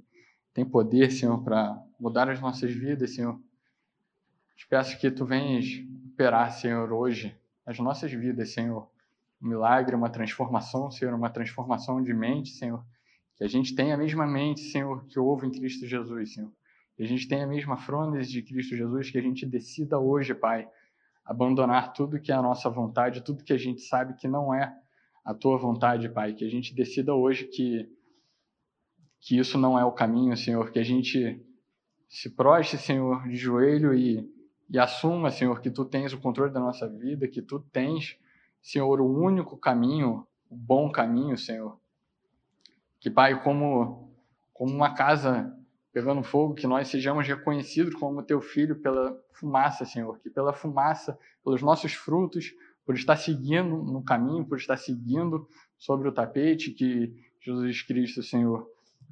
tem 0.53 0.66
poder, 0.66 1.11
Senhor, 1.11 1.43
para 1.43 1.83
mudar 1.99 2.29
as 2.29 2.39
nossas 2.39 2.71
vidas, 2.71 3.14
Senhor. 3.14 3.41
Te 4.55 4.68
peço 4.68 4.99
que 4.99 5.11
tu 5.11 5.25
venhas 5.25 5.83
operar, 6.12 6.53
Senhor, 6.53 6.93
hoje 6.93 7.35
as 7.64 7.79
nossas 7.79 8.12
vidas, 8.12 8.53
Senhor. 8.53 8.87
Um 9.41 9.49
milagre, 9.49 9.97
uma 9.97 10.11
transformação, 10.11 10.91
Senhor, 10.91 11.14
uma 11.14 11.31
transformação 11.31 12.03
de 12.03 12.12
mente, 12.12 12.51
Senhor, 12.51 12.85
Que 13.37 13.45
a 13.45 13.49
gente 13.49 13.75
tenha 13.75 13.95
a 13.95 13.99
mesma 13.99 14.27
mente, 14.27 14.61
Senhor, 14.61 15.07
que 15.07 15.18
houve 15.18 15.47
em 15.47 15.51
Cristo 15.51 15.87
Jesus, 15.87 16.35
Senhor. 16.35 16.53
Que 16.99 17.03
a 17.03 17.07
gente 17.07 17.27
tenha 17.27 17.45
a 17.45 17.49
mesma 17.49 17.79
frônese 17.79 18.31
de 18.31 18.43
Cristo 18.43 18.77
Jesus, 18.77 19.11
que 19.11 19.16
a 19.16 19.23
gente 19.23 19.47
decida 19.47 19.99
hoje, 19.99 20.35
Pai, 20.35 20.68
abandonar 21.25 21.95
tudo 21.95 22.21
que 22.21 22.31
é 22.31 22.35
a 22.35 22.43
nossa 22.43 22.68
vontade, 22.68 23.23
tudo 23.23 23.43
que 23.43 23.55
a 23.55 23.59
gente 23.59 23.81
sabe 23.81 24.12
que 24.12 24.29
não 24.29 24.53
é 24.53 24.77
a 25.25 25.35
tua 25.35 25.57
vontade, 25.57 26.09
Pai. 26.09 26.33
Que 26.33 26.45
a 26.45 26.51
gente 26.51 26.75
decida 26.75 27.14
hoje 27.14 27.45
que, 27.45 27.89
que 29.21 29.39
isso 29.39 29.59
não 29.59 29.79
é 29.79 29.85
o 29.85 29.93
caminho, 29.93 30.37
Senhor. 30.37 30.71
Que 30.71 30.79
a 30.79 30.85
gente 30.85 31.41
se 32.09 32.29
proste, 32.31 32.77
Senhor, 32.77 33.29
de 33.29 33.37
joelho 33.37 33.95
e, 33.95 34.29
e 34.68 34.79
assuma, 34.79 35.31
Senhor, 35.31 35.61
que 35.61 35.71
tu 35.71 35.85
tens 35.85 36.12
o 36.12 36.21
controle 36.21 36.53
da 36.53 36.61
nossa 36.61 36.89
vida, 36.89 37.29
que 37.29 37.41
tu 37.41 37.61
tens, 37.73 38.18
Senhor, 38.61 39.01
o 39.01 39.07
único 39.07 39.57
caminho, 39.57 40.27
o 40.49 40.57
bom 40.57 40.91
caminho, 40.91 41.39
Senhor. 41.39 41.79
Que, 42.99 43.09
Pai, 43.09 43.43
como, 43.43 44.12
como 44.53 44.75
uma 44.75 44.95
casa 44.95 45.57
pegando 45.93 46.23
fogo, 46.23 46.55
que 46.55 46.66
nós 46.66 46.89
sejamos 46.89 47.27
reconhecidos 47.27 47.95
como 47.95 48.23
teu 48.23 48.41
filho 48.41 48.81
pela 48.81 49.16
fumaça, 49.33 49.85
Senhor, 49.85 50.18
que 50.21 50.31
pela 50.31 50.53
fumaça, 50.53 51.18
pelos 51.45 51.62
nossos 51.62 51.95
frutos, 51.95 52.53
por 52.85 52.95
estar 52.95 53.16
seguindo 53.16 53.83
no 53.83 54.03
caminho, 54.03 54.47
por 54.47 54.59
estar 54.59 54.76
seguindo 54.76 55.47
sobre 55.78 56.09
o 56.09 56.12
tapete 56.12 56.72
que 56.72 57.14
Jesus 57.41 57.83
Cristo, 57.83 58.22
Senhor, 58.22 58.68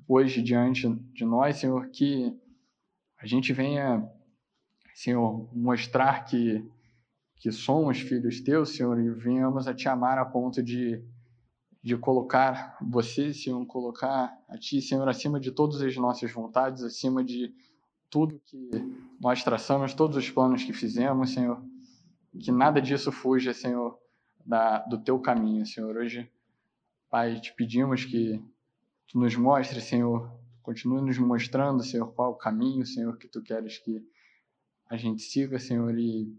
hoje 0.06 0.42
diante 0.42 0.88
de 1.12 1.24
nós, 1.24 1.56
Senhor, 1.56 1.88
que 1.88 2.36
a 3.18 3.26
gente 3.26 3.52
venha, 3.52 4.06
Senhor, 4.94 5.48
mostrar 5.54 6.24
que 6.24 6.64
que 7.40 7.52
somos 7.52 8.00
filhos 8.00 8.40
teus, 8.40 8.70
Senhor, 8.70 8.98
e 8.98 9.10
venhamos 9.10 9.68
a 9.68 9.74
te 9.74 9.88
amar 9.88 10.18
a 10.18 10.24
ponto 10.24 10.60
de 10.60 11.00
de 11.82 11.96
colocar 11.96 12.76
você, 12.82 13.32
Senhor, 13.32 13.64
colocar 13.66 14.36
a 14.48 14.58
Ti, 14.58 14.82
Senhor, 14.82 15.08
acima 15.08 15.38
de 15.38 15.52
todas 15.52 15.80
as 15.80 15.96
nossas 15.96 16.30
vontades, 16.30 16.82
acima 16.82 17.22
de 17.22 17.54
tudo 18.10 18.40
que 18.44 18.70
nós 19.20 19.42
traçamos, 19.44 19.94
todos 19.94 20.16
os 20.16 20.30
planos 20.30 20.64
que 20.64 20.72
fizemos, 20.72 21.30
Senhor, 21.30 21.62
que 22.38 22.52
nada 22.52 22.80
disso 22.80 23.10
fuja, 23.10 23.52
Senhor, 23.52 23.98
da, 24.44 24.78
do 24.80 25.02
Teu 25.02 25.18
caminho, 25.18 25.66
Senhor. 25.66 25.96
Hoje, 25.96 26.30
Pai, 27.10 27.40
te 27.40 27.52
pedimos 27.54 28.04
que 28.04 28.42
Tu 29.06 29.18
nos 29.18 29.34
mostre, 29.36 29.80
Senhor, 29.80 30.30
continue 30.62 31.00
nos 31.00 31.18
mostrando, 31.18 31.82
Senhor, 31.82 32.12
qual 32.12 32.32
o 32.32 32.36
caminho, 32.36 32.84
Senhor, 32.84 33.16
que 33.16 33.26
Tu 33.26 33.42
queres 33.42 33.78
que 33.78 34.06
a 34.88 34.96
gente 34.96 35.22
siga, 35.22 35.58
Senhor, 35.58 35.98
e 35.98 36.30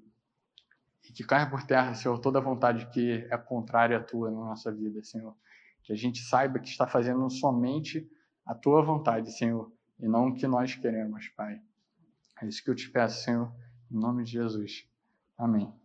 e 1.09 1.11
que 1.11 1.23
caia 1.23 1.49
por 1.49 1.63
terra, 1.63 1.95
Senhor, 1.95 2.19
toda 2.19 2.39
vontade 2.39 2.85
que 2.91 3.27
é 3.31 3.37
contrária 3.37 3.97
à 3.97 4.03
tua 4.03 4.29
na 4.29 4.37
nossa 4.37 4.71
vida, 4.71 5.03
Senhor. 5.03 5.35
Que 5.83 5.91
a 5.91 5.95
gente 5.95 6.19
saiba 6.19 6.59
que 6.59 6.69
está 6.69 6.85
fazendo 6.85 7.27
somente 7.31 8.07
a 8.45 8.53
tua 8.53 8.83
vontade, 8.83 9.31
Senhor, 9.31 9.71
e 9.99 10.07
não 10.07 10.27
o 10.27 10.35
que 10.35 10.45
nós 10.45 10.75
queremos, 10.75 11.27
Pai. 11.29 11.59
É 12.41 12.45
isso 12.45 12.63
que 12.63 12.69
eu 12.69 12.75
te 12.75 12.89
peço, 12.89 13.23
Senhor, 13.23 13.51
em 13.91 13.97
nome 13.97 14.23
de 14.23 14.33
Jesus. 14.33 14.87
Amém. 15.35 15.78